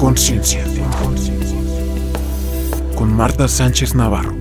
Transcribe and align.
Conciencia. 0.00 0.64
Con 2.96 3.14
Marta 3.14 3.46
Sánchez 3.46 3.94
Navarro. 3.94 4.34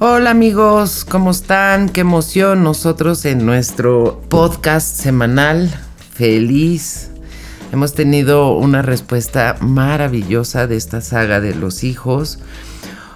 Hola 0.00 0.30
amigos, 0.30 1.06
¿cómo 1.08 1.30
están? 1.30 1.88
Qué 1.88 2.00
emoción 2.00 2.64
nosotros 2.64 3.24
en 3.26 3.46
nuestro 3.46 4.20
podcast 4.28 4.96
semanal. 4.96 5.70
Feliz. 6.12 7.12
Hemos 7.70 7.94
tenido 7.94 8.56
una 8.56 8.82
respuesta 8.82 9.56
maravillosa 9.60 10.66
de 10.66 10.74
esta 10.74 11.00
saga 11.00 11.40
de 11.40 11.54
los 11.54 11.84
hijos. 11.84 12.40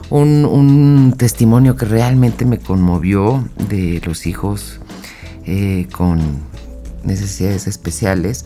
Un, 0.09 0.45
un 0.45 1.15
testimonio 1.19 1.75
que 1.75 1.87
realmente 1.87 2.45
me 2.45 2.61
conmovió 2.61 3.45
de 3.69 4.01
los 4.05 4.29
hijos 4.29 4.79
eh, 5.47 5.87
con 5.93 6.21
necesidades 7.05 7.67
especiales, 7.67 8.45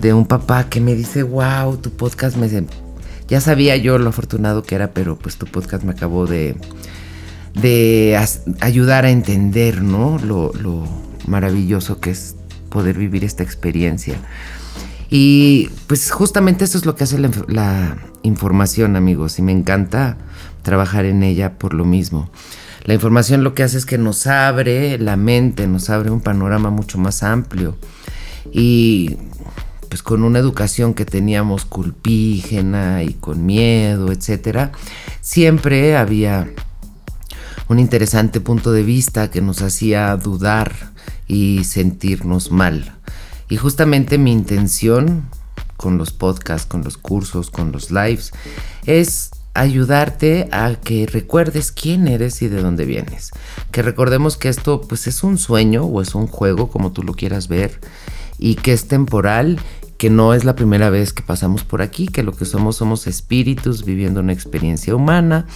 de 0.00 0.12
un 0.12 0.26
papá 0.26 0.68
que 0.68 0.80
me 0.80 0.94
dice, 0.94 1.22
wow, 1.22 1.76
tu 1.78 1.90
podcast 1.90 2.36
me... 2.36 2.48
Ya 3.28 3.40
sabía 3.40 3.76
yo 3.76 3.98
lo 3.98 4.10
afortunado 4.10 4.62
que 4.62 4.74
era, 4.76 4.92
pero 4.92 5.16
pues 5.16 5.36
tu 5.36 5.46
podcast 5.46 5.82
me 5.82 5.92
acabó 5.92 6.26
de, 6.26 6.56
de 7.54 8.18
ayudar 8.60 9.04
a 9.04 9.10
entender, 9.10 9.82
¿no? 9.82 10.18
Lo, 10.18 10.52
lo 10.52 10.84
maravilloso 11.26 11.98
que 11.98 12.10
es 12.10 12.36
poder 12.68 12.98
vivir 12.98 13.24
esta 13.24 13.42
experiencia. 13.42 14.16
Y 15.08 15.70
pues 15.86 16.10
justamente 16.10 16.64
eso 16.64 16.78
es 16.78 16.86
lo 16.86 16.94
que 16.94 17.04
hace 17.04 17.18
la, 17.18 17.30
la, 17.48 17.96
información, 18.22 18.96
amigos, 18.96 19.38
y 19.38 19.42
me 19.42 19.52
encanta 19.52 20.16
trabajar 20.62 21.04
en 21.04 21.22
ella 21.22 21.58
por 21.58 21.74
lo 21.74 21.84
mismo. 21.84 22.28
La 22.86 22.94
información 22.94 23.42
lo 23.42 23.52
que 23.52 23.64
hace 23.64 23.78
es 23.78 23.84
que 23.84 23.98
nos 23.98 24.28
abre 24.28 24.96
la 24.98 25.16
mente, 25.16 25.66
nos 25.66 25.90
abre 25.90 26.10
un 26.10 26.20
panorama 26.20 26.70
mucho 26.70 26.98
más 26.98 27.24
amplio. 27.24 27.76
Y 28.52 29.16
pues 29.88 30.04
con 30.04 30.22
una 30.22 30.38
educación 30.38 30.94
que 30.94 31.04
teníamos 31.04 31.64
culpígena 31.64 33.02
y 33.02 33.14
con 33.14 33.44
miedo, 33.44 34.12
etcétera, 34.12 34.70
siempre 35.20 35.96
había 35.96 36.48
un 37.68 37.80
interesante 37.80 38.40
punto 38.40 38.70
de 38.70 38.84
vista 38.84 39.32
que 39.32 39.42
nos 39.42 39.62
hacía 39.62 40.16
dudar 40.16 40.72
y 41.26 41.64
sentirnos 41.64 42.52
mal. 42.52 42.94
Y 43.48 43.56
justamente 43.56 44.16
mi 44.16 44.30
intención 44.30 45.28
con 45.76 45.98
los 45.98 46.12
podcasts, 46.12 46.66
con 46.66 46.84
los 46.84 46.96
cursos, 46.96 47.50
con 47.50 47.72
los 47.72 47.90
lives, 47.90 48.32
es 48.86 49.30
ayudarte 49.60 50.48
a 50.52 50.74
que 50.74 51.06
recuerdes 51.06 51.72
quién 51.72 52.08
eres 52.08 52.42
y 52.42 52.48
de 52.48 52.62
dónde 52.62 52.84
vienes. 52.84 53.30
Que 53.70 53.82
recordemos 53.82 54.36
que 54.36 54.48
esto 54.48 54.80
pues 54.82 55.06
es 55.06 55.22
un 55.22 55.38
sueño 55.38 55.84
o 55.84 56.02
es 56.02 56.14
un 56.14 56.26
juego 56.26 56.68
como 56.68 56.92
tú 56.92 57.02
lo 57.02 57.14
quieras 57.14 57.48
ver 57.48 57.80
y 58.38 58.56
que 58.56 58.72
es 58.72 58.88
temporal, 58.88 59.58
que 59.98 60.10
no 60.10 60.34
es 60.34 60.44
la 60.44 60.54
primera 60.54 60.90
vez 60.90 61.12
que 61.12 61.22
pasamos 61.22 61.64
por 61.64 61.82
aquí, 61.82 62.06
que 62.06 62.22
lo 62.22 62.32
que 62.32 62.44
somos 62.44 62.76
somos 62.76 63.06
espíritus 63.06 63.84
viviendo 63.84 64.20
una 64.20 64.32
experiencia 64.32 64.94
humana 64.94 65.46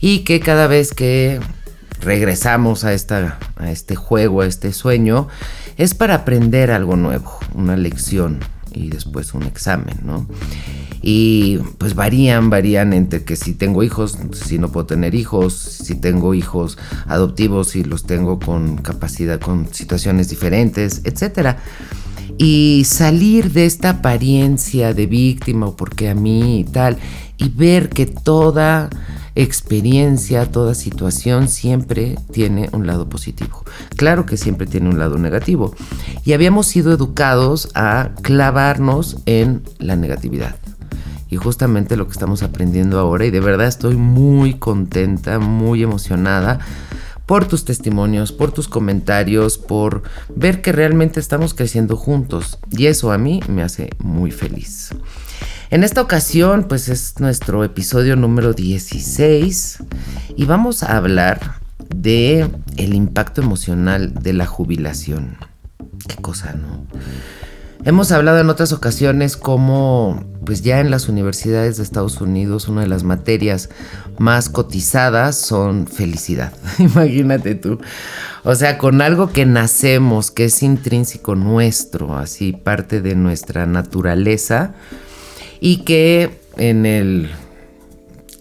y 0.00 0.20
que 0.20 0.40
cada 0.40 0.66
vez 0.66 0.92
que 0.92 1.40
regresamos 2.00 2.84
a, 2.84 2.92
esta, 2.92 3.38
a 3.56 3.70
este 3.70 3.94
juego, 3.94 4.42
a 4.42 4.46
este 4.46 4.72
sueño, 4.72 5.28
es 5.76 5.94
para 5.94 6.14
aprender 6.14 6.70
algo 6.70 6.96
nuevo, 6.96 7.38
una 7.54 7.76
lección 7.76 8.40
y 8.72 8.88
después 8.88 9.34
un 9.34 9.42
examen, 9.44 9.98
¿no? 10.04 10.26
Y 11.02 11.58
pues 11.78 11.94
varían, 11.94 12.50
varían 12.50 12.92
entre 12.92 13.24
que 13.24 13.36
si 13.36 13.54
tengo 13.54 13.82
hijos, 13.82 14.18
si 14.32 14.58
no 14.58 14.70
puedo 14.70 14.86
tener 14.86 15.14
hijos, 15.14 15.54
si 15.54 15.94
tengo 15.94 16.34
hijos 16.34 16.76
adoptivos, 17.06 17.68
si 17.68 17.84
los 17.84 18.04
tengo 18.04 18.38
con 18.38 18.76
capacidad, 18.78 19.40
con 19.40 19.72
situaciones 19.72 20.28
diferentes, 20.28 21.00
etc. 21.04 21.56
Y 22.36 22.82
salir 22.86 23.52
de 23.52 23.66
esta 23.66 23.90
apariencia 23.90 24.92
de 24.92 25.06
víctima 25.06 25.68
o 25.68 25.76
porque 25.76 26.10
a 26.10 26.14
mí 26.14 26.60
y 26.60 26.64
tal, 26.64 26.98
y 27.38 27.48
ver 27.48 27.88
que 27.88 28.06
toda 28.06 28.90
experiencia, 29.34 30.50
toda 30.50 30.74
situación 30.74 31.48
siempre 31.48 32.16
tiene 32.32 32.68
un 32.72 32.86
lado 32.86 33.08
positivo. 33.08 33.64
Claro 33.96 34.26
que 34.26 34.36
siempre 34.36 34.66
tiene 34.66 34.88
un 34.88 34.98
lado 34.98 35.18
negativo. 35.18 35.74
Y 36.24 36.32
habíamos 36.32 36.66
sido 36.66 36.92
educados 36.92 37.70
a 37.74 38.10
clavarnos 38.22 39.18
en 39.26 39.62
la 39.78 39.96
negatividad 39.96 40.56
y 41.30 41.36
justamente 41.36 41.96
lo 41.96 42.06
que 42.06 42.12
estamos 42.12 42.42
aprendiendo 42.42 42.98
ahora 42.98 43.24
y 43.24 43.30
de 43.30 43.40
verdad 43.40 43.68
estoy 43.68 43.96
muy 43.96 44.54
contenta, 44.54 45.38
muy 45.38 45.82
emocionada 45.82 46.58
por 47.24 47.46
tus 47.46 47.64
testimonios, 47.64 48.32
por 48.32 48.50
tus 48.50 48.66
comentarios, 48.66 49.56
por 49.56 50.02
ver 50.34 50.62
que 50.62 50.72
realmente 50.72 51.20
estamos 51.20 51.54
creciendo 51.54 51.96
juntos 51.96 52.58
y 52.70 52.86
eso 52.86 53.12
a 53.12 53.18
mí 53.18 53.40
me 53.48 53.62
hace 53.62 53.90
muy 54.00 54.32
feliz. 54.32 54.90
En 55.70 55.84
esta 55.84 56.02
ocasión 56.02 56.64
pues 56.64 56.88
es 56.88 57.20
nuestro 57.20 57.62
episodio 57.62 58.16
número 58.16 58.54
16 58.54 59.78
y 60.34 60.44
vamos 60.44 60.82
a 60.82 60.96
hablar 60.96 61.60
de 61.94 62.50
el 62.76 62.94
impacto 62.94 63.40
emocional 63.40 64.12
de 64.14 64.32
la 64.32 64.46
jubilación. 64.46 65.36
Qué 66.08 66.16
cosa, 66.16 66.54
¿no? 66.54 66.84
Hemos 67.84 68.10
hablado 68.10 68.40
en 68.40 68.50
otras 68.50 68.72
ocasiones 68.72 69.36
como 69.36 70.24
pues 70.44 70.62
ya 70.62 70.80
en 70.80 70.90
las 70.90 71.08
universidades 71.08 71.76
de 71.76 71.84
Estados 71.84 72.20
Unidos 72.20 72.66
una 72.66 72.80
de 72.80 72.88
las 72.88 73.04
materias 73.04 73.70
más 74.18 74.48
cotizadas 74.48 75.36
son 75.36 75.86
felicidad. 75.86 76.52
Imagínate 76.80 77.54
tú. 77.54 77.78
O 78.42 78.56
sea, 78.56 78.76
con 78.76 79.00
algo 79.02 79.30
que 79.30 79.46
nacemos, 79.46 80.32
que 80.32 80.46
es 80.46 80.64
intrínseco 80.64 81.36
nuestro, 81.36 82.18
así 82.18 82.52
parte 82.52 83.00
de 83.00 83.14
nuestra 83.14 83.66
naturaleza 83.66 84.74
y 85.60 85.78
que 85.78 86.30
en 86.56 86.86
el 86.86 87.30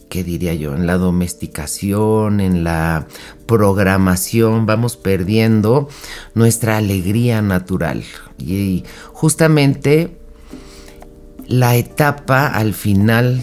¿qué 0.10 0.24
diría 0.24 0.54
yo? 0.56 0.76
En 0.76 0.88
la 0.88 0.98
domesticación, 0.98 2.42
en 2.42 2.64
la 2.64 3.08
programación, 3.46 4.66
vamos 4.66 4.98
perdiendo 4.98 5.88
nuestra 6.34 6.78
alegría 6.78 7.42
natural. 7.42 8.04
Y 8.38 8.84
justamente 9.14 10.18
la 11.48 11.76
etapa 11.76 12.48
al 12.48 12.74
final 12.74 13.42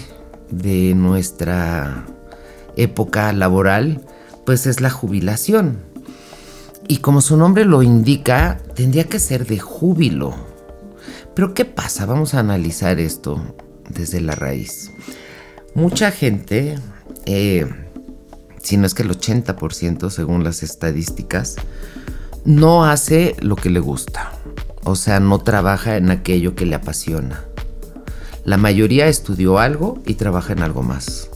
de 0.50 0.94
nuestra 0.94 2.04
época 2.76 3.32
laboral, 3.32 4.04
pues 4.44 4.66
es 4.66 4.80
la 4.80 4.90
jubilación. 4.90 5.78
Y 6.88 6.98
como 6.98 7.20
su 7.20 7.36
nombre 7.36 7.64
lo 7.64 7.82
indica, 7.82 8.58
tendría 8.74 9.04
que 9.04 9.18
ser 9.18 9.46
de 9.46 9.58
júbilo. 9.58 10.34
Pero 11.34 11.52
¿qué 11.54 11.64
pasa? 11.64 12.06
Vamos 12.06 12.34
a 12.34 12.40
analizar 12.40 13.00
esto 13.00 13.42
desde 13.88 14.20
la 14.20 14.34
raíz. 14.34 14.92
Mucha 15.74 16.10
gente, 16.10 16.78
eh, 17.26 17.66
si 18.62 18.76
no 18.76 18.86
es 18.86 18.94
que 18.94 19.02
el 19.02 19.10
80% 19.10 20.10
según 20.10 20.44
las 20.44 20.62
estadísticas, 20.62 21.56
no 22.44 22.84
hace 22.84 23.36
lo 23.40 23.56
que 23.56 23.70
le 23.70 23.80
gusta. 23.80 24.32
O 24.84 24.94
sea, 24.94 25.20
no 25.20 25.40
trabaja 25.40 25.96
en 25.96 26.10
aquello 26.10 26.54
que 26.54 26.64
le 26.64 26.76
apasiona. 26.76 27.44
La 28.44 28.56
mayoría 28.56 29.08
estudió 29.08 29.58
algo 29.58 30.00
y 30.06 30.14
trabaja 30.14 30.52
en 30.52 30.62
algo 30.62 30.82
más. 30.82 31.28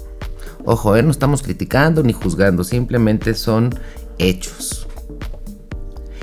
Ojo, 0.65 0.97
eh, 0.97 1.03
no 1.03 1.11
estamos 1.11 1.43
criticando 1.43 2.03
ni 2.03 2.13
juzgando, 2.13 2.63
simplemente 2.63 3.35
son 3.35 3.75
hechos. 4.19 4.80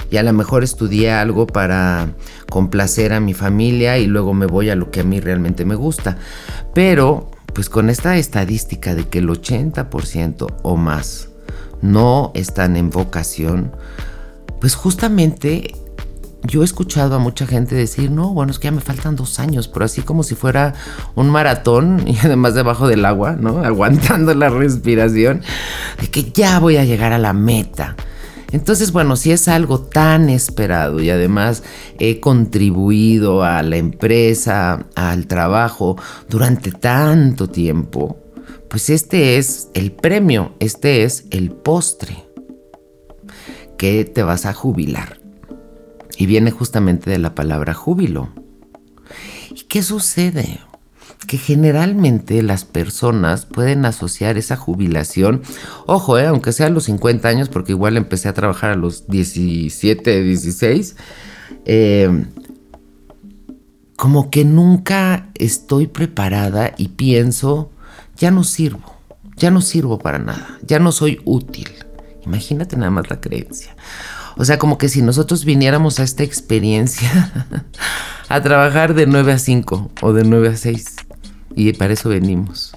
Y 0.10 0.18
a 0.18 0.24
lo 0.24 0.34
mejor 0.34 0.64
estudié 0.64 1.12
algo 1.12 1.48
para 1.48 2.10
complacer 2.50 3.14
a 3.14 3.20
mi 3.20 3.34
familia 3.34 3.98
y 3.98 4.08
luego 4.08 4.34
me 4.34 4.46
voy 4.46 4.70
a 4.70 4.76
lo 4.76 4.92
que 4.92 5.02
a 5.02 5.04
mí 5.04 5.20
realmente 5.20 5.66
me 5.66 5.76
gusta. 5.76 6.18
Pero 6.74 7.32
pues 7.54 7.70
con 7.70 7.90
esta 7.90 8.18
estadística 8.18 8.96
de 8.96 9.08
que 9.08 9.20
el 9.20 9.30
80% 9.30 10.48
o 10.62 10.78
más 10.78 11.30
no 11.82 12.32
están 12.36 12.78
en 12.78 12.90
vocación, 12.90 13.72
pues 14.60 14.76
justamente 14.76 15.74
yo 16.44 16.62
he 16.62 16.66
escuchado 16.66 17.16
a 17.16 17.20
mucha 17.20 17.46
gente 17.46 17.76
decir, 17.76 18.12
no, 18.12 18.34
bueno, 18.34 18.52
es 18.52 18.60
que 18.60 18.66
ya 18.66 18.72
me 18.72 18.82
faltan 18.82 19.16
dos 19.16 19.40
años, 19.40 19.68
pero 19.68 19.86
así 19.86 20.02
como 20.02 20.24
si 20.24 20.36
fuera 20.36 20.74
un 21.16 21.30
maratón 21.30 22.04
y 22.08 22.18
además 22.24 22.54
debajo 22.54 22.88
del 22.88 23.06
agua, 23.06 23.34
¿no? 23.34 23.60
Aguantando 23.64 24.34
la 24.34 24.50
respiración, 24.50 25.42
de 26.00 26.08
que 26.10 26.32
ya 26.32 26.60
voy 26.60 26.78
a 26.78 26.86
llegar 26.86 27.14
a 27.14 27.18
la 27.18 27.34
meta. 27.34 27.96
Entonces, 28.52 28.92
bueno, 28.92 29.16
si 29.16 29.32
es 29.32 29.48
algo 29.48 29.82
tan 29.82 30.30
esperado 30.30 31.02
y 31.02 31.10
además 31.10 31.64
he 32.00 32.20
contribuido 32.20 33.44
a 33.44 33.62
la 33.62 33.78
empresa, 33.78 34.86
al 34.96 35.28
trabajo 35.28 35.98
durante 36.30 36.72
tanto 36.72 37.50
tiempo, 37.50 38.18
pues 38.70 38.90
este 38.90 39.38
es 39.38 39.70
el 39.74 39.92
premio, 39.92 40.56
este 40.60 41.04
es 41.04 41.26
el 41.32 41.52
postre 41.52 42.26
que 43.78 44.06
te 44.06 44.24
vas 44.24 44.46
a 44.46 44.54
jubilar. 44.54 45.20
Y 46.18 46.26
viene 46.26 46.52
justamente 46.52 47.12
de 47.12 47.20
la 47.20 47.36
palabra 47.36 47.74
júbilo. 47.74 48.30
¿Y 49.52 49.64
qué 49.66 49.84
sucede? 49.84 50.60
Que 51.26 51.38
generalmente 51.38 52.44
las 52.44 52.64
personas 52.64 53.46
pueden 53.46 53.86
asociar 53.86 54.38
esa 54.38 54.56
jubilación, 54.56 55.42
ojo, 55.86 56.18
eh, 56.20 56.28
aunque 56.28 56.52
sea 56.52 56.68
a 56.68 56.70
los 56.70 56.86
50 56.86 57.28
años, 57.28 57.50
porque 57.50 57.72
igual 57.72 57.98
empecé 57.98 58.30
a 58.30 58.34
trabajar 58.34 58.72
a 58.72 58.76
los 58.76 59.08
17, 59.08 60.24
16, 60.24 60.96
eh, 61.66 62.26
como 63.96 64.30
que 64.30 64.46
nunca 64.46 65.30
estoy 65.34 65.88
preparada 65.88 66.74
y 66.78 66.90
pienso, 66.90 67.72
ya 68.16 68.30
no 68.30 68.44
sirvo, 68.44 68.96
ya 69.36 69.50
no 69.50 69.62
sirvo 69.62 69.98
para 69.98 70.20
nada, 70.20 70.60
ya 70.62 70.80
no 70.80 70.92
soy 70.92 71.20
útil. 71.26 71.70
Imagínate 72.24 72.76
nada 72.78 72.92
más 72.92 73.10
la 73.10 73.20
creencia. 73.20 73.76
O 74.38 74.46
sea, 74.46 74.60
como 74.60 74.78
que 74.78 74.88
si 74.88 75.02
nosotros 75.02 75.46
viniéramos 75.46 76.00
a 76.00 76.04
esta 76.04 76.24
experiencia 76.24 77.32
a 78.30 78.42
trabajar 78.42 78.94
de 78.94 79.08
9 79.08 79.34
a 79.34 79.40
5 79.40 79.92
o 80.02 80.14
de 80.14 80.24
9 80.24 80.50
a 80.50 80.58
6. 80.58 80.96
Y 81.58 81.74
para 81.74 81.94
eso 81.94 82.10
venimos. 82.10 82.72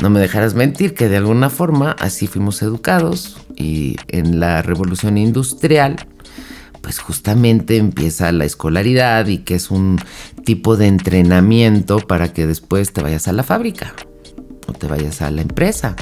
No 0.00 0.10
me 0.10 0.20
dejarás 0.20 0.54
mentir 0.54 0.94
que 0.94 1.08
de 1.08 1.16
alguna 1.16 1.50
forma 1.50 1.90
así 1.98 2.28
fuimos 2.28 2.62
educados 2.62 3.36
y 3.56 3.96
en 4.06 4.38
la 4.38 4.62
revolución 4.62 5.18
industrial 5.18 5.96
pues 6.80 7.00
justamente 7.00 7.76
empieza 7.76 8.30
la 8.30 8.44
escolaridad 8.44 9.26
y 9.26 9.38
que 9.38 9.56
es 9.56 9.72
un 9.72 10.00
tipo 10.44 10.76
de 10.76 10.86
entrenamiento 10.86 11.98
para 11.98 12.32
que 12.32 12.46
después 12.46 12.92
te 12.92 13.02
vayas 13.02 13.26
a 13.26 13.32
la 13.32 13.42
fábrica 13.42 13.92
o 14.68 14.72
te 14.72 14.86
vayas 14.86 15.20
a 15.20 15.32
la 15.32 15.42
empresa. 15.42 15.96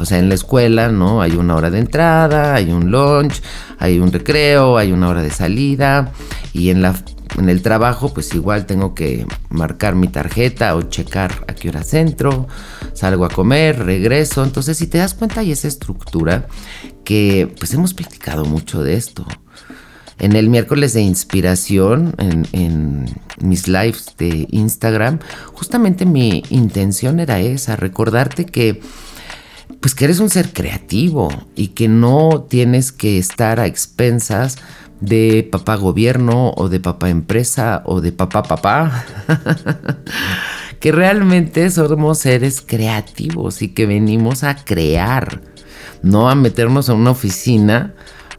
O 0.00 0.04
sea, 0.04 0.18
en 0.18 0.28
la 0.28 0.34
escuela, 0.34 0.88
¿no? 0.88 1.22
Hay 1.22 1.32
una 1.32 1.54
hora 1.54 1.70
de 1.70 1.78
entrada, 1.78 2.54
hay 2.54 2.72
un 2.72 2.90
lunch, 2.90 3.40
hay 3.78 4.00
un 4.00 4.10
recreo, 4.10 4.76
hay 4.76 4.90
una 4.90 5.08
hora 5.08 5.22
de 5.22 5.30
salida. 5.30 6.10
Y 6.52 6.70
en, 6.70 6.82
la, 6.82 6.96
en 7.38 7.48
el 7.48 7.62
trabajo, 7.62 8.12
pues 8.12 8.34
igual 8.34 8.66
tengo 8.66 8.94
que 8.94 9.26
marcar 9.48 9.94
mi 9.94 10.08
tarjeta 10.08 10.74
o 10.74 10.82
checar 10.82 11.44
a 11.48 11.54
qué 11.54 11.68
hora 11.68 11.82
centro, 11.82 12.48
salgo 12.92 13.24
a 13.24 13.30
comer, 13.30 13.84
regreso. 13.84 14.44
Entonces, 14.44 14.76
si 14.76 14.86
te 14.86 14.98
das 14.98 15.14
cuenta, 15.14 15.40
hay 15.40 15.52
esa 15.52 15.68
estructura 15.68 16.46
que 17.04 17.52
pues 17.58 17.72
hemos 17.74 17.94
practicado 17.94 18.44
mucho 18.44 18.82
de 18.82 18.94
esto. 18.94 19.24
En 20.18 20.36
el 20.36 20.50
miércoles 20.50 20.92
de 20.92 21.00
inspiración, 21.00 22.14
en, 22.18 22.46
en, 22.52 23.06
mis 23.40 23.68
lives 23.68 24.14
de 24.18 24.46
Instagram, 24.50 25.18
justamente 25.54 26.04
mi 26.04 26.42
intención 26.50 27.20
era 27.20 27.40
esa, 27.40 27.74
recordarte 27.76 28.44
que 28.44 28.82
pues 29.80 29.94
que 29.94 30.04
eres 30.04 30.20
un 30.20 30.28
ser 30.28 30.52
creativo 30.52 31.30
y 31.56 31.68
que 31.68 31.88
no 31.88 32.46
tienes 32.48 32.92
que 32.92 33.16
estar 33.18 33.60
a 33.60 33.66
expensas 33.66 34.58
de 35.00 35.48
papá 35.50 35.76
gobierno 35.76 36.52
o 36.56 36.68
de 36.68 36.80
papá 36.80 37.10
empresa 37.10 37.82
o 37.84 38.00
de 38.00 38.12
papá 38.12 38.42
papá. 38.42 39.04
que 40.80 40.92
realmente 40.92 41.70
somos 41.70 42.18
seres 42.18 42.62
creativos 42.62 43.60
y 43.60 43.68
que 43.68 43.86
venimos 43.86 44.42
a 44.44 44.56
crear, 44.56 45.42
no 46.02 46.30
a 46.30 46.34
meternos 46.34 46.88
a 46.88 46.94
una 46.94 47.10
oficina 47.10 47.94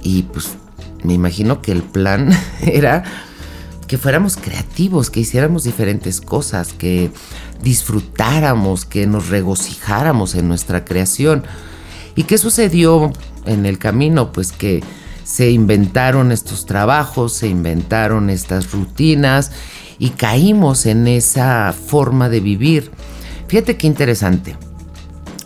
Y 0.07 0.23
pues 0.23 0.55
me 1.03 1.13
imagino 1.13 1.61
que 1.61 1.73
el 1.73 1.83
plan 1.83 2.31
era 2.61 3.03
que 3.87 3.97
fuéramos 3.97 4.37
creativos, 4.37 5.09
que 5.09 5.19
hiciéramos 5.19 5.65
diferentes 5.65 6.21
cosas, 6.21 6.71
que 6.71 7.11
disfrutáramos, 7.61 8.85
que 8.85 9.05
nos 9.05 9.27
regocijáramos 9.27 10.35
en 10.35 10.47
nuestra 10.47 10.85
creación. 10.85 11.43
¿Y 12.15 12.23
qué 12.23 12.37
sucedió 12.37 13.11
en 13.45 13.65
el 13.65 13.79
camino? 13.79 14.31
Pues 14.31 14.53
que 14.53 14.81
se 15.25 15.51
inventaron 15.51 16.31
estos 16.31 16.65
trabajos, 16.65 17.33
se 17.33 17.49
inventaron 17.49 18.29
estas 18.29 18.71
rutinas 18.71 19.51
y 19.99 20.11
caímos 20.11 20.85
en 20.85 21.07
esa 21.07 21.73
forma 21.73 22.29
de 22.29 22.39
vivir. 22.39 22.91
Fíjate 23.49 23.75
qué 23.75 23.87
interesante. 23.87 24.55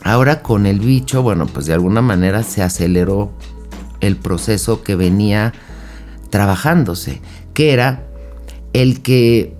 Ahora 0.04 0.44
con 0.44 0.68
el 0.68 0.80
bicho, 0.80 1.24
bueno, 1.24 1.48
pues 1.48 1.66
de 1.66 1.74
alguna 1.74 2.04
manera 2.04 2.44
se 2.44 2.62
aceleró 2.62 3.32
el 4.02 4.18
proceso 4.18 4.84
que 4.84 4.96
venía 4.96 5.54
trabajándose, 6.30 7.22
que 7.54 7.74
era 7.74 8.04
el 8.74 9.02
que, 9.02 9.56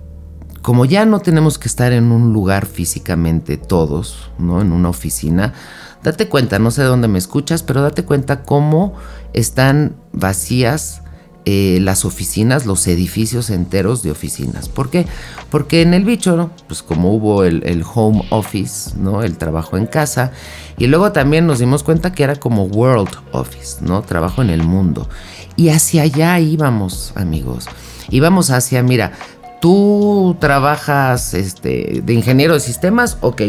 como 0.60 0.84
ya 0.84 1.04
no 1.04 1.20
tenemos 1.20 1.58
que 1.58 1.68
estar 1.68 1.92
en 1.92 2.12
un 2.12 2.32
lugar 2.32 2.66
físicamente 2.66 3.56
todos, 3.56 4.30
¿no? 4.38 4.60
En 4.60 4.72
una 4.72 4.88
oficina, 4.88 5.54
date 6.02 6.28
cuenta, 6.28 6.58
no 6.58 6.70
sé 6.70 6.82
dónde 6.82 7.08
me 7.08 7.18
escuchas, 7.18 7.62
pero 7.62 7.82
date 7.82 8.04
cuenta 8.04 8.42
cómo 8.42 8.94
están 9.32 9.96
vacías 10.12 11.01
eh, 11.44 11.78
las 11.80 12.04
oficinas, 12.04 12.66
los 12.66 12.86
edificios 12.86 13.50
enteros 13.50 14.04
de 14.04 14.12
oficinas. 14.12 14.68
¿Por 14.68 14.90
qué? 14.90 15.06
Porque 15.50 15.82
en 15.82 15.92
el 15.92 16.04
bicho, 16.04 16.50
pues 16.68 16.82
como 16.82 17.12
hubo 17.12 17.42
el, 17.42 17.84
home 17.94 18.24
office, 18.30 18.92
¿no? 18.96 19.24
El 19.24 19.36
trabajo 19.38 19.76
en 19.76 19.86
casa, 19.86 20.30
y 20.78 20.86
luego 20.86 21.10
también 21.10 21.48
nos 21.48 21.58
dimos 21.58 21.82
cuenta 21.82 22.12
que 22.12 22.22
era 22.22 22.36
como 22.36 22.64
world 22.64 23.10
office, 23.32 23.78
¿no? 23.80 24.02
Trabajo 24.02 24.40
en 24.40 24.50
el 24.50 24.62
mundo. 24.62 25.08
Y 25.56 25.70
hacia 25.70 26.02
allá 26.02 26.38
íbamos, 26.38 27.12
amigos. 27.16 27.66
Íbamos 28.08 28.50
hacia, 28.50 28.84
mira, 28.84 29.12
tú 29.60 30.36
trabajas 30.38 31.34
este, 31.34 32.02
de 32.04 32.14
ingeniero 32.14 32.54
de 32.54 32.60
sistemas, 32.60 33.18
ok, 33.20 33.42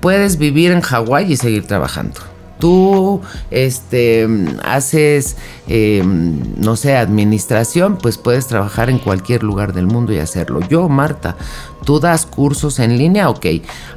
puedes 0.00 0.36
vivir 0.38 0.72
en 0.72 0.80
Hawái 0.80 1.32
y 1.32 1.36
seguir 1.36 1.64
trabajando 1.64 2.35
tú 2.58 3.20
este, 3.50 4.28
haces, 4.64 5.36
em, 5.68 6.40
no 6.58 6.76
sé, 6.76 6.96
administración, 6.96 7.98
pues 7.98 8.18
puedes 8.18 8.46
trabajar 8.46 8.90
en 8.90 8.98
cualquier 8.98 9.42
lugar 9.42 9.72
del 9.72 9.86
mundo 9.86 10.12
y 10.12 10.18
hacerlo. 10.18 10.60
Yo, 10.68 10.88
Marta, 10.88 11.36
tú 11.84 12.00
das 12.00 12.26
cursos 12.26 12.78
en 12.78 12.98
línea, 12.98 13.28
ok, 13.28 13.46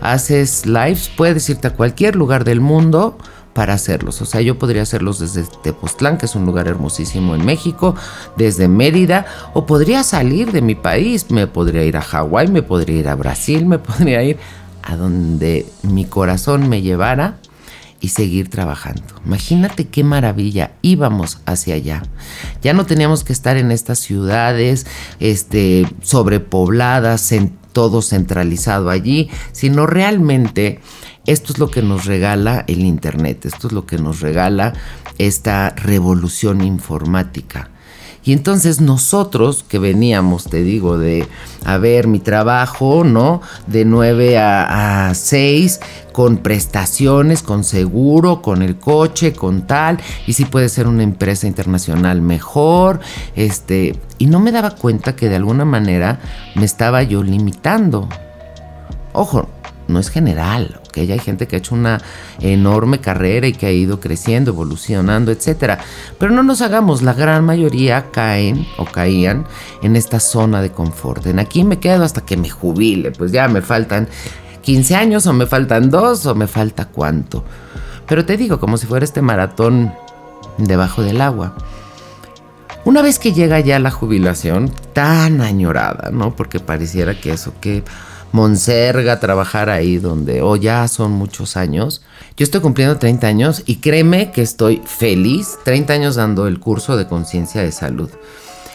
haces 0.02 0.66
lives, 0.66 1.10
puedes 1.16 1.50
irte 1.50 1.68
a 1.68 1.74
cualquier 1.74 2.16
lugar 2.16 2.44
del 2.44 2.62
mundo 2.62 3.18
para 3.54 3.74
hacerlos. 3.74 4.22
O 4.22 4.26
sea, 4.26 4.42
yo 4.42 4.58
podría 4.58 4.84
hacerlos 4.84 5.20
desde 5.20 5.44
Tepoztlán, 5.64 6.18
que 6.18 6.28
es 6.28 6.36
un 6.36 6.46
lugar 6.46 6.68
hermosísimo 6.68 7.36
en 7.36 7.46
México, 7.46 7.96
desde 8.38 8.68
Mérida, 8.68 9.26
o 9.54 9.66
podría 9.66 10.04
salir 10.04 10.52
de 10.52 10.62
mi 10.62 10.76
país, 10.76 11.30
me 11.30 11.48
podría 11.48 11.84
ir 11.84 11.98
a 11.98 12.02
Hawái, 12.02 12.48
me 12.48 12.62
podría 12.62 13.00
ir 13.00 13.08
a 13.10 13.16
Brasil, 13.16 13.66
me 13.66 13.80
podría 13.80 14.24
ir 14.24 14.38
a 14.84 14.96
donde 14.96 15.66
mi 15.84 16.06
corazón 16.06 16.70
me 16.70 16.82
llevara 16.82 17.38
y 18.02 18.10
seguir 18.10 18.50
trabajando. 18.50 19.04
Imagínate 19.26 19.88
qué 19.88 20.04
maravilla, 20.04 20.72
íbamos 20.82 21.40
hacia 21.46 21.76
allá. 21.76 22.04
Ya 22.62 22.74
no 22.74 22.86
teníamos 22.86 23.24
que 23.24 23.34
estar 23.34 23.58
en 23.58 23.72
estas 23.72 24.00
ciudades 24.00 24.86
este, 25.20 25.88
sobrepobladas, 26.02 27.34
todo 27.74 28.02
centralizado 28.02 28.90
allí, 28.90 29.30
sino 29.52 29.86
realmente 29.86 30.80
esto 31.26 31.54
es 31.54 31.60
lo 31.60 31.70
que 31.70 31.82
nos 31.82 32.06
regala 32.06 32.64
el 32.68 32.80
Internet, 32.80 33.46
esto 33.46 33.68
es 33.68 33.74
lo 33.74 33.86
que 33.86 33.98
nos 33.98 34.22
regala 34.22 34.74
esta 35.18 35.70
revolución 35.72 36.62
informática. 36.62 37.70
Y 38.24 38.34
entonces 38.34 38.82
nosotros 38.82 39.64
que 39.68 39.80
veníamos, 39.80 40.46
te 40.46 40.62
digo, 40.62 40.98
de 40.98 41.28
a 41.66 41.78
ver 41.78 42.08
mi 42.08 42.20
trabajo, 42.20 43.04
¿no? 43.04 43.42
De 43.68 43.86
9 43.86 44.38
a, 44.38 45.10
a 45.10 45.14
6, 45.16 45.80
con 46.12 46.38
prestaciones, 46.38 47.42
con 47.44 47.64
seguro, 47.64 48.42
con 48.42 48.62
el 48.62 48.78
coche, 48.78 49.34
con 49.34 49.66
tal, 49.68 50.00
y 50.28 50.34
si 50.34 50.46
puede 50.46 50.70
ser 50.70 50.88
una 50.88 51.04
empresa 51.04 51.48
internacional 51.48 52.22
mejor, 52.22 53.00
este, 53.36 53.98
y 54.18 54.26
no 54.26 54.40
me 54.40 54.52
daba 54.52 54.72
cuenta 54.72 55.16
que 55.16 55.30
de 55.30 55.38
alguna 55.38 55.66
manera 55.66 56.20
me 56.56 56.66
estaba 56.66 57.04
yo 57.04 57.24
limitando. 57.24 58.10
Ojo, 59.14 59.48
no 59.88 60.00
es 60.00 60.10
general, 60.10 60.82
¿ok? 61.04 61.10
Hay 61.12 61.20
gente 61.20 61.48
que 61.48 61.56
ha 61.56 61.60
hecho 61.60 61.76
una 61.76 62.02
enorme 62.40 63.00
carrera 63.00 63.48
y 63.48 63.54
que 63.54 63.66
ha 63.66 63.72
ido 63.72 64.00
creciendo, 64.00 64.52
evolucionando, 64.52 65.32
etc. 65.32 65.80
Pero 66.18 66.32
no 66.32 66.44
nos 66.44 66.62
hagamos, 66.62 67.02
la 67.02 67.14
gran 67.14 67.46
mayoría 67.46 68.12
caen 68.12 68.68
o 68.78 68.86
caían 68.86 69.46
en 69.82 69.96
esta 69.96 70.20
zona 70.20 70.62
de 70.62 70.72
confort. 70.72 71.26
En 71.28 71.40
aquí 71.40 71.64
me 71.64 71.80
quedo 71.80 72.04
hasta 72.04 72.22
que 72.22 72.38
me 72.38 72.50
jubile, 72.50 73.12
pues 73.12 73.32
ya 73.32 73.48
me 73.48 73.62
faltan 73.62 74.08
15 74.62 74.96
años 74.96 75.26
o 75.28 75.34
me 75.34 75.46
faltan 75.46 75.90
dos 75.90 76.26
o 76.26 76.36
me 76.36 76.48
falta 76.48 76.86
cuánto. 76.86 77.44
Pero 78.08 78.26
te 78.26 78.38
digo, 78.38 78.60
como 78.60 78.78
si 78.78 78.88
fuera 78.88 79.06
este 79.06 79.22
maratón 79.22 79.94
debajo 80.58 81.02
del 81.04 81.22
agua. 81.22 81.56
Una 82.86 83.02
vez 83.02 83.20
que 83.20 83.34
llega 83.34 83.60
ya 83.60 83.78
la 83.80 83.92
jubilación, 83.92 84.72
tan 84.94 85.42
añorada, 85.42 86.10
¿no? 86.12 86.36
Porque 86.36 86.60
pareciera 86.60 87.20
que 87.20 87.32
eso 87.34 87.54
que 87.60 87.84
Monserga 88.32 89.20
trabajar 89.20 89.70
ahí 89.70 89.98
donde 89.98 90.42
o 90.42 90.56
ya 90.56 90.88
son 90.88 91.12
muchos 91.12 91.58
años. 91.58 92.02
Yo 92.38 92.44
estoy 92.44 92.62
cumpliendo 92.62 92.98
30 92.98 93.28
años 93.28 93.64
y 93.66 93.78
créeme 93.78 94.32
que 94.32 94.42
estoy 94.42 94.82
feliz, 94.86 95.58
30 95.66 95.94
años 95.94 96.16
dando 96.16 96.48
el 96.48 96.60
curso 96.60 96.96
de 96.96 97.08
conciencia 97.08 97.62
de 97.62 97.72
salud. 97.72 98.10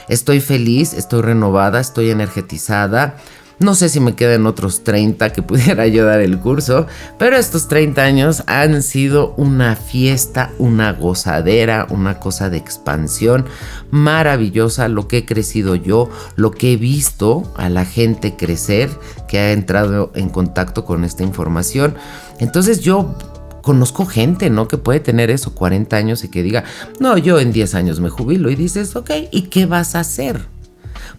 Estoy 0.08 0.40
feliz, 0.40 0.92
estoy 0.92 1.22
renovada, 1.22 1.80
estoy 1.80 2.10
energetizada. 2.10 3.16
No 3.58 3.74
sé 3.74 3.88
si 3.88 4.00
me 4.00 4.14
quedan 4.14 4.46
otros 4.46 4.84
30 4.84 5.32
que 5.32 5.42
pudiera 5.54 5.86
yo 5.86 6.04
dar 6.04 6.20
el 6.20 6.38
curso, 6.38 6.86
pero 7.18 7.36
estos 7.36 7.68
30 7.68 8.02
años 8.02 8.42
han 8.46 8.82
sido 8.82 9.34
una 9.36 9.76
fiesta, 9.76 10.50
una 10.58 10.92
gozadera, 10.92 11.86
una 11.90 12.18
cosa 12.18 12.50
de 12.50 12.56
expansión 12.56 13.44
maravillosa, 13.90 14.88
lo 14.88 15.08
que 15.08 15.18
he 15.18 15.24
crecido 15.26 15.74
yo, 15.76 16.10
lo 16.36 16.50
que 16.50 16.72
he 16.72 16.76
visto 16.76 17.52
a 17.56 17.68
la 17.68 17.84
gente 17.84 18.36
crecer 18.36 18.90
que 19.28 19.38
ha 19.38 19.52
entrado 19.52 20.12
en 20.14 20.28
contacto 20.28 20.84
con 20.84 21.04
esta 21.04 21.22
información. 21.22 21.94
Entonces 22.38 22.80
yo 22.80 23.14
conozco 23.62 24.04
gente, 24.04 24.50
¿no? 24.50 24.68
Que 24.68 24.76
puede 24.76 25.00
tener 25.00 25.30
eso, 25.30 25.54
40 25.54 25.96
años 25.96 26.22
y 26.22 26.28
que 26.28 26.42
diga, 26.42 26.64
no, 27.00 27.16
yo 27.16 27.40
en 27.40 27.52
10 27.52 27.74
años 27.74 27.98
me 27.98 28.10
jubilo 28.10 28.50
y 28.50 28.56
dices, 28.56 28.94
ok, 28.94 29.10
¿y 29.30 29.42
qué 29.42 29.66
vas 29.66 29.94
a 29.94 30.00
hacer? 30.00 30.53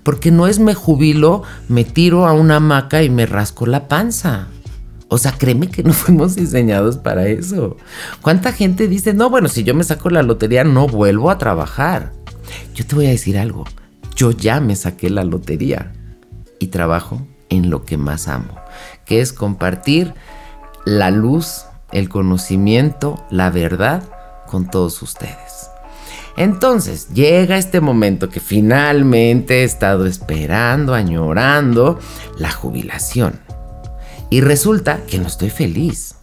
Porque 0.04 0.32
no 0.32 0.48
es 0.48 0.60
me 0.60 0.74
jubilo, 0.74 1.44
me 1.68 1.84
tiro 1.84 2.28
a 2.28 2.34
una 2.34 2.58
hamaca 2.58 3.04
y 3.04 3.10
me 3.10 3.26
rasco 3.26 3.66
la 3.66 3.88
panza. 3.88 4.48
O 5.08 5.18
sea, 5.18 5.34
créeme 5.34 5.70
que 5.70 5.84
no 5.84 5.94
fuimos 5.94 6.36
diseñados 6.36 6.98
para 6.98 7.28
eso. 7.28 7.78
¿Cuánta 8.22 8.52
gente 8.52 8.88
dice, 8.88 9.14
no, 9.14 9.30
bueno, 9.30 9.48
si 9.48 9.64
yo 9.64 9.74
me 9.74 9.84
saco 9.84 10.10
la 10.10 10.24
lotería 10.24 10.64
no 10.64 10.88
vuelvo 10.88 11.30
a 11.30 11.38
trabajar? 11.38 12.14
Yo 12.74 12.86
te 12.86 12.96
voy 12.96 13.08
a 13.08 13.12
decir 13.12 13.38
algo. 13.38 13.66
Yo 14.16 14.32
ya 14.32 14.62
me 14.62 14.76
saqué 14.76 15.10
la 15.10 15.24
lotería 15.24 15.94
y 16.60 16.68
trabajo 16.68 17.22
en 17.50 17.70
lo 17.70 17.84
que 17.84 17.98
más 17.98 18.28
amo, 18.28 18.56
que 19.06 19.22
es 19.22 19.34
compartir 19.34 20.14
la 20.86 21.12
luz, 21.12 21.66
el 21.92 22.10
conocimiento, 22.10 23.24
la 23.30 23.50
verdad 23.50 24.04
con 24.48 24.70
todos 24.70 25.02
ustedes. 25.02 25.70
Entonces 26.38 27.10
llega 27.14 27.58
este 27.58 27.80
momento 27.80 28.30
que 28.30 28.40
finalmente 28.40 29.62
he 29.62 29.64
estado 29.64 30.06
esperando, 30.06 30.94
añorando, 30.94 32.00
la 32.38 32.52
jubilación. 32.52 33.40
Y 34.30 34.42
resulta 34.42 35.02
que 35.08 35.18
no 35.18 35.28
estoy 35.28 35.50
feliz. 35.50 36.16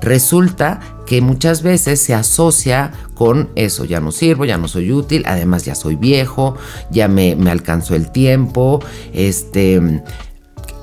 Resulta 0.00 0.80
que 1.06 1.20
muchas 1.20 1.62
veces 1.62 2.00
se 2.00 2.14
asocia 2.14 2.92
con 3.14 3.50
eso, 3.54 3.84
ya 3.84 4.00
no 4.00 4.10
sirvo, 4.12 4.44
ya 4.44 4.58
no 4.58 4.68
soy 4.68 4.92
útil, 4.92 5.22
además 5.26 5.64
ya 5.64 5.74
soy 5.74 5.96
viejo, 5.96 6.56
ya 6.90 7.08
me, 7.08 7.36
me 7.36 7.50
alcanzó 7.50 7.94
el 7.94 8.10
tiempo, 8.10 8.82
este, 9.12 10.02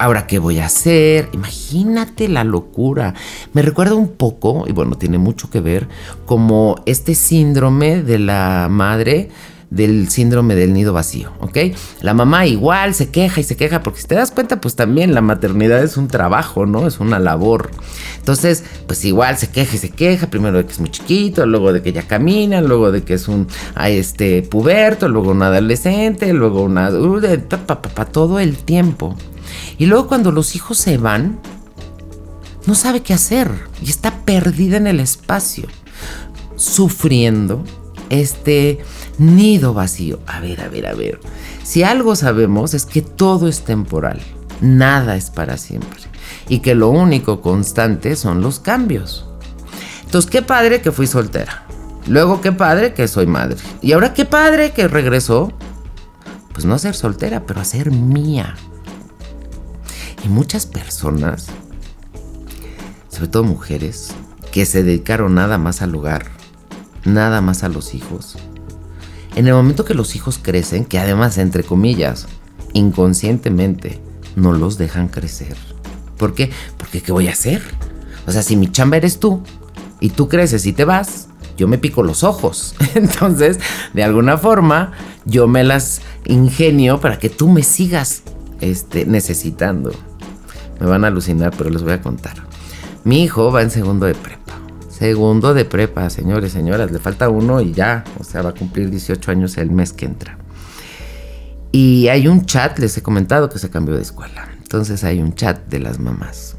ahora 0.01 0.25
qué 0.25 0.39
voy 0.39 0.59
a 0.59 0.65
hacer. 0.65 1.29
Imagínate 1.31 2.27
la 2.27 2.43
locura. 2.43 3.13
Me 3.53 3.61
recuerda 3.61 3.95
un 3.95 4.09
poco, 4.09 4.65
y 4.67 4.71
bueno, 4.71 4.97
tiene 4.97 5.17
mucho 5.17 5.49
que 5.49 5.61
ver, 5.61 5.87
como 6.25 6.81
este 6.85 7.13
síndrome 7.15 8.01
de 8.01 8.19
la 8.19 8.67
madre 8.69 9.29
del 9.69 10.09
síndrome 10.09 10.53
del 10.53 10.73
nido 10.73 10.91
vacío, 10.91 11.31
¿ok? 11.39 11.57
La 12.01 12.13
mamá 12.13 12.45
igual 12.45 12.93
se 12.93 13.09
queja 13.09 13.39
y 13.39 13.43
se 13.43 13.55
queja, 13.55 13.81
porque 13.81 14.01
si 14.01 14.07
te 14.07 14.15
das 14.15 14.31
cuenta, 14.31 14.59
pues 14.59 14.75
también 14.75 15.13
la 15.13 15.21
maternidad 15.21 15.81
es 15.81 15.95
un 15.95 16.09
trabajo, 16.09 16.65
¿no? 16.65 16.87
Es 16.87 16.99
una 16.99 17.19
labor. 17.19 17.71
Entonces, 18.17 18.65
pues 18.85 19.05
igual 19.05 19.37
se 19.37 19.49
queja 19.49 19.75
y 19.75 19.79
se 19.79 19.89
queja, 19.89 20.27
primero 20.29 20.57
de 20.57 20.65
que 20.65 20.73
es 20.73 20.79
muy 20.81 20.89
chiquito, 20.89 21.45
luego 21.45 21.71
de 21.71 21.81
que 21.81 21.93
ya 21.93 22.03
camina, 22.03 22.59
luego 22.59 22.91
de 22.91 23.03
que 23.03 23.13
es 23.13 23.29
un 23.29 23.47
este 23.85 24.41
puberto, 24.41 25.07
luego 25.07 25.31
un 25.31 25.41
adolescente, 25.41 26.33
luego 26.33 26.63
una... 26.63 26.89
todo 28.11 28.39
el 28.39 28.57
tiempo. 28.57 29.15
Y 29.77 29.85
luego 29.85 30.07
cuando 30.07 30.31
los 30.31 30.55
hijos 30.55 30.77
se 30.77 30.97
van, 30.97 31.39
no 32.65 32.75
sabe 32.75 33.01
qué 33.01 33.13
hacer 33.13 33.49
y 33.81 33.89
está 33.89 34.11
perdida 34.25 34.77
en 34.77 34.87
el 34.87 34.99
espacio, 34.99 35.67
sufriendo 36.55 37.63
este 38.09 38.79
nido 39.17 39.73
vacío. 39.73 40.19
A 40.27 40.39
ver, 40.39 40.61
a 40.61 40.69
ver, 40.69 40.87
a 40.87 40.93
ver. 40.93 41.19
Si 41.63 41.83
algo 41.83 42.15
sabemos 42.15 42.73
es 42.73 42.85
que 42.85 43.01
todo 43.01 43.47
es 43.47 43.61
temporal, 43.61 44.21
nada 44.61 45.15
es 45.15 45.29
para 45.29 45.57
siempre 45.57 46.11
y 46.47 46.59
que 46.59 46.75
lo 46.75 46.89
único 46.89 47.41
constante 47.41 48.15
son 48.15 48.41
los 48.41 48.59
cambios. 48.59 49.25
Entonces, 50.03 50.29
qué 50.29 50.41
padre 50.41 50.81
que 50.81 50.91
fui 50.91 51.07
soltera. 51.07 51.65
Luego, 52.07 52.41
qué 52.41 52.51
padre 52.51 52.93
que 52.93 53.07
soy 53.07 53.27
madre. 53.27 53.57
Y 53.81 53.93
ahora, 53.93 54.13
qué 54.13 54.25
padre 54.25 54.71
que 54.71 54.87
regresó. 54.87 55.53
Pues 56.53 56.65
no 56.65 56.75
a 56.75 56.79
ser 56.79 56.95
soltera, 56.95 57.45
pero 57.45 57.61
a 57.61 57.63
ser 57.63 57.91
mía. 57.91 58.55
Y 60.23 60.29
muchas 60.29 60.65
personas, 60.65 61.47
sobre 63.09 63.27
todo 63.27 63.43
mujeres, 63.43 64.13
que 64.51 64.65
se 64.65 64.83
dedicaron 64.83 65.35
nada 65.35 65.57
más 65.57 65.81
al 65.81 65.95
hogar, 65.95 66.27
nada 67.05 67.41
más 67.41 67.63
a 67.63 67.69
los 67.69 67.93
hijos. 67.93 68.37
En 69.35 69.47
el 69.47 69.53
momento 69.53 69.85
que 69.85 69.93
los 69.93 70.15
hijos 70.15 70.39
crecen, 70.41 70.85
que 70.85 70.99
además, 70.99 71.37
entre 71.37 71.63
comillas, 71.63 72.27
inconscientemente, 72.73 73.99
no 74.35 74.51
los 74.53 74.77
dejan 74.77 75.07
crecer. 75.07 75.55
¿Por 76.17 76.33
qué? 76.35 76.51
Porque 76.77 77.01
¿qué 77.01 77.11
voy 77.11 77.27
a 77.27 77.31
hacer? 77.31 77.61
O 78.27 78.31
sea, 78.31 78.43
si 78.43 78.55
mi 78.55 78.71
chamba 78.71 78.97
eres 78.97 79.19
tú 79.19 79.41
y 79.99 80.09
tú 80.09 80.27
creces 80.29 80.65
y 80.65 80.73
te 80.73 80.85
vas, 80.85 81.29
yo 81.57 81.67
me 81.67 81.77
pico 81.77 82.03
los 82.03 82.23
ojos. 82.23 82.75
Entonces, 82.95 83.59
de 83.93 84.03
alguna 84.03 84.37
forma, 84.37 84.91
yo 85.25 85.47
me 85.47 85.63
las 85.63 86.01
ingenio 86.25 86.99
para 86.99 87.17
que 87.17 87.29
tú 87.29 87.47
me 87.47 87.63
sigas 87.63 88.23
este, 88.59 89.05
necesitando. 89.05 89.91
Me 90.81 90.87
van 90.87 91.03
a 91.03 91.07
alucinar, 91.07 91.53
pero 91.55 91.69
les 91.69 91.83
voy 91.83 91.93
a 91.93 92.01
contar. 92.01 92.33
Mi 93.03 93.21
hijo 93.23 93.51
va 93.51 93.61
en 93.61 93.69
segundo 93.69 94.07
de 94.07 94.15
prepa. 94.15 94.53
Segundo 94.89 95.53
de 95.53 95.63
prepa, 95.63 96.09
señores, 96.09 96.53
señoras. 96.53 96.91
Le 96.91 96.97
falta 96.97 97.29
uno 97.29 97.61
y 97.61 97.71
ya. 97.71 98.03
O 98.19 98.23
sea, 98.23 98.41
va 98.41 98.49
a 98.49 98.53
cumplir 98.53 98.89
18 98.89 99.29
años 99.29 99.57
el 99.59 99.69
mes 99.69 99.93
que 99.93 100.05
entra. 100.05 100.39
Y 101.71 102.07
hay 102.07 102.27
un 102.27 102.47
chat, 102.47 102.79
les 102.79 102.97
he 102.97 103.03
comentado 103.03 103.47
que 103.47 103.59
se 103.59 103.69
cambió 103.69 103.95
de 103.95 104.01
escuela. 104.01 104.49
Entonces 104.57 105.03
hay 105.03 105.21
un 105.21 105.35
chat 105.35 105.67
de 105.67 105.79
las 105.79 105.99
mamás. 105.99 106.57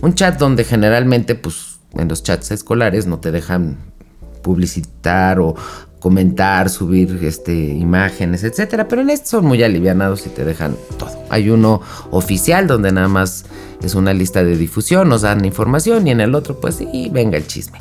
Un 0.00 0.14
chat 0.14 0.38
donde 0.38 0.62
generalmente, 0.62 1.34
pues, 1.34 1.80
en 1.94 2.06
los 2.06 2.22
chats 2.22 2.52
escolares 2.52 3.06
no 3.06 3.18
te 3.18 3.32
dejan 3.32 3.76
publicitar 4.44 5.40
o 5.40 5.56
comentar, 6.00 6.70
subir 6.70 7.18
este, 7.22 7.54
imágenes, 7.54 8.44
etcétera. 8.44 8.88
Pero 8.88 9.02
en 9.02 9.10
estos 9.10 9.30
son 9.30 9.46
muy 9.46 9.62
alivianados 9.62 10.26
y 10.26 10.30
te 10.30 10.44
dejan 10.44 10.76
todo. 10.98 11.24
Hay 11.30 11.50
uno 11.50 11.80
oficial 12.10 12.66
donde 12.66 12.92
nada 12.92 13.08
más 13.08 13.44
es 13.82 13.94
una 13.94 14.12
lista 14.12 14.42
de 14.44 14.56
difusión, 14.56 15.08
nos 15.08 15.22
dan 15.22 15.44
información 15.44 16.06
y 16.06 16.10
en 16.10 16.20
el 16.20 16.34
otro, 16.34 16.60
pues 16.60 16.76
sí, 16.76 17.10
venga 17.12 17.36
el 17.36 17.46
chisme. 17.46 17.78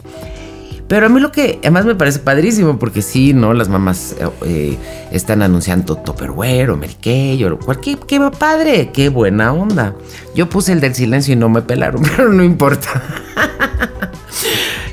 Pero 0.88 1.07
a 1.07 1.09
mí 1.09 1.19
lo 1.19 1.31
que 1.33 1.59
además 1.62 1.86
me 1.86 1.95
parece 1.95 2.19
padrísimo, 2.19 2.79
porque 2.79 3.01
sí, 3.01 3.33
¿no? 3.33 3.53
Las 3.53 3.67
mamás 3.67 4.15
eh, 4.45 4.77
están 5.12 5.41
anunciando 5.41 5.97
Topperware 5.97 6.69
o 6.69 6.77
Melkey 6.77 7.43
o 7.43 7.59
cualquier. 7.59 8.00
¡Qué 8.00 8.21
padre! 8.39 8.91
¡Qué 8.93 9.09
buena 9.09 9.51
onda! 9.51 9.95
Yo 10.33 10.50
puse 10.50 10.71
el 10.71 10.79
del 10.79 10.95
silencio 10.95 11.33
y 11.33 11.36
no 11.36 11.50
me 11.50 11.62
pelaron, 11.62 12.01
pero 12.15 12.31
no 12.31 12.41
importa. 12.41 13.03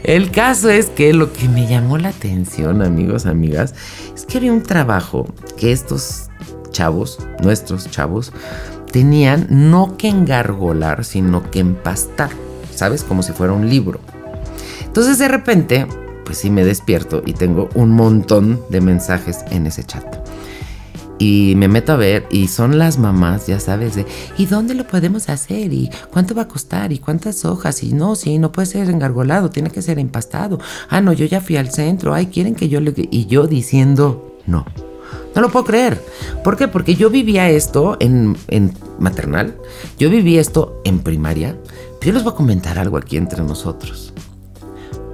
El 0.05 0.31
caso 0.31 0.69
es 0.69 0.91
que 0.91 1.15
lo 1.15 1.33
que 1.33 1.49
me 1.49 1.67
llamó 1.67 1.97
la 1.97 2.11
atención, 2.11 2.83
amigos, 2.83 3.25
amigas, 3.25 3.75
es 4.15 4.27
que 4.27 4.37
había 4.37 4.53
un 4.53 4.63
trabajo 4.63 5.27
que 5.57 5.73
estos 5.73 6.29
chavos, 6.71 7.19
nuestros 7.43 7.91
chavos, 7.91 8.31
tenían 8.93 9.47
no 9.49 9.97
que 9.97 10.09
engargolar, 10.09 11.07
sino 11.07 11.51
que 11.51 11.61
empastar, 11.61 12.29
¿sabes? 12.75 13.03
Como 13.03 13.23
si 13.23 13.33
fuera 13.33 13.55
un 13.55 13.71
libro. 13.71 13.99
Entonces 14.85 15.19
de 15.19 15.29
repente, 15.29 15.87
pues 16.27 16.37
sí 16.37 16.51
me 16.51 16.67
despierto 16.67 17.23
y 17.25 17.33
tengo 17.33 17.71
un 17.75 17.91
montón 17.91 18.61
de 18.69 18.83
mensajes 18.83 19.39
en 19.51 19.67
ese 19.67 19.85
chat. 19.85 20.24
Y 21.27 21.55
me 21.57 21.69
meto 21.69 21.93
a 21.93 21.97
ver 21.97 22.27
y 22.31 22.49
son 22.49 22.77
las 22.77 22.99
mamás, 22.99 23.47
ya 23.47 23.59
sabes, 23.59 23.95
de 23.95 24.05
¿y 24.37 24.45
dónde 24.45 24.75
lo 24.75 24.87
podemos 24.87 25.31
hacer? 25.31 25.73
¿Y 25.73 25.89
cuánto 26.13 26.35
va 26.35 26.43
a 26.43 26.49
costar? 26.49 26.93
¿Y 26.93 26.99
cuántas 26.99 27.47
hojas? 27.47 27.83
Y 27.83 27.95
no, 27.95 28.15
sí, 28.15 28.39
no 28.39 28.53
puede 28.53 28.67
ser 28.67 28.91
engargolado, 28.91 29.49
tiene 29.49 29.71
que 29.71 29.81
ser 29.81 29.99
empastado. 29.99 30.59
Ah, 30.91 31.01
no, 31.01 31.15
yo 31.15 31.25
ya 31.25 31.41
fui 31.41 31.57
al 31.57 31.71
centro, 31.71 32.13
ay, 32.13 32.27
quieren 32.27 32.55
que 32.55 32.69
yo 32.69 32.79
le... 32.79 32.93
Y 33.11 33.25
yo 33.25 33.47
diciendo, 33.47 34.37
no, 34.47 34.67
no 35.35 35.41
lo 35.41 35.49
puedo 35.49 35.65
creer. 35.65 35.99
¿Por 36.43 36.59
qué? 36.59 36.69
Porque 36.69 36.95
yo 36.95 37.09
vivía 37.09 37.49
esto 37.49 37.97
en, 38.01 38.37
en 38.49 38.75
maternal, 38.99 39.57
yo 39.99 40.11
viví 40.11 40.37
esto 40.37 40.83
en 40.85 40.99
primaria. 40.99 41.57
Pero 42.01 42.09
yo 42.09 42.13
les 42.13 42.25
voy 42.25 42.35
a 42.35 42.37
comentar 42.37 42.79
algo 42.79 42.99
aquí 42.99 43.17
entre 43.17 43.43
nosotros. 43.43 44.13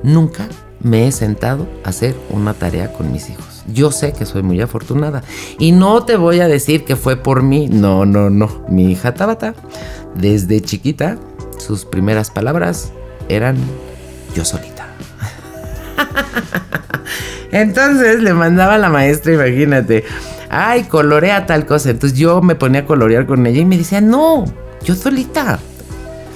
Nunca 0.02 0.48
me 0.80 1.06
he 1.06 1.12
sentado 1.12 1.68
a 1.84 1.90
hacer 1.90 2.16
una 2.30 2.52
tarea 2.52 2.92
con 2.92 3.12
mis 3.12 3.30
hijos. 3.30 3.49
Yo 3.72 3.92
sé 3.92 4.12
que 4.12 4.26
soy 4.26 4.42
muy 4.42 4.60
afortunada. 4.60 5.22
Y 5.58 5.72
no 5.72 6.04
te 6.04 6.16
voy 6.16 6.40
a 6.40 6.48
decir 6.48 6.84
que 6.84 6.96
fue 6.96 7.16
por 7.16 7.42
mí. 7.42 7.68
No, 7.68 8.04
no, 8.04 8.30
no. 8.30 8.64
Mi 8.68 8.90
hija 8.90 9.14
Tabata, 9.14 9.54
desde 10.14 10.60
chiquita, 10.60 11.18
sus 11.58 11.84
primeras 11.84 12.30
palabras 12.30 12.92
eran 13.28 13.56
yo 14.34 14.44
solita. 14.44 14.88
Entonces 17.52 18.22
le 18.22 18.32
mandaba 18.32 18.74
a 18.74 18.78
la 18.78 18.88
maestra, 18.88 19.34
imagínate, 19.34 20.04
ay, 20.48 20.84
colorea 20.84 21.46
tal 21.46 21.66
cosa. 21.66 21.90
Entonces 21.90 22.18
yo 22.18 22.42
me 22.42 22.54
ponía 22.54 22.80
a 22.82 22.86
colorear 22.86 23.26
con 23.26 23.46
ella 23.46 23.60
y 23.60 23.64
me 23.64 23.78
decía, 23.78 24.00
no, 24.00 24.44
yo 24.84 24.94
solita. 24.94 25.58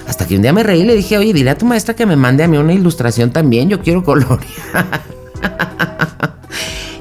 Hasta 0.07 0.26
que 0.26 0.37
un 0.37 0.43
día 0.43 0.53
me 0.53 0.62
reí 0.62 0.83
y 0.83 0.85
le 0.85 0.95
dije, 0.95 1.17
oye, 1.17 1.33
dile 1.33 1.50
a 1.50 1.59
tu 1.59 1.67
maestra 1.67 1.95
que 1.95 2.05
me 2.05 2.17
mande 2.17 2.45
a 2.45 2.49
mí 2.49 2.59
una 2.59 2.75
ilustración 2.75 3.31
también, 3.31 3.69
yo 3.69 3.81
quiero 3.81 4.05
colorear. 4.05 4.38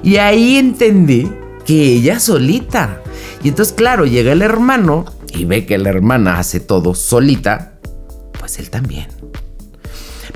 Y 0.03 0.17
ahí 0.17 0.57
entendí 0.57 1.31
que 1.65 1.93
ella 1.95 2.19
solita. 2.19 3.01
Y 3.41 3.49
entonces, 3.49 3.73
claro, 3.73 4.05
llega 4.05 4.33
el 4.33 4.41
hermano 4.41 5.05
y 5.33 5.45
ve 5.45 5.65
que 5.65 5.77
la 5.77 5.89
hermana 5.89 6.39
hace 6.39 6.59
todo 6.59 6.93
solita, 6.93 7.79
pues 8.37 8.59
él 8.59 8.69
también. 8.69 9.07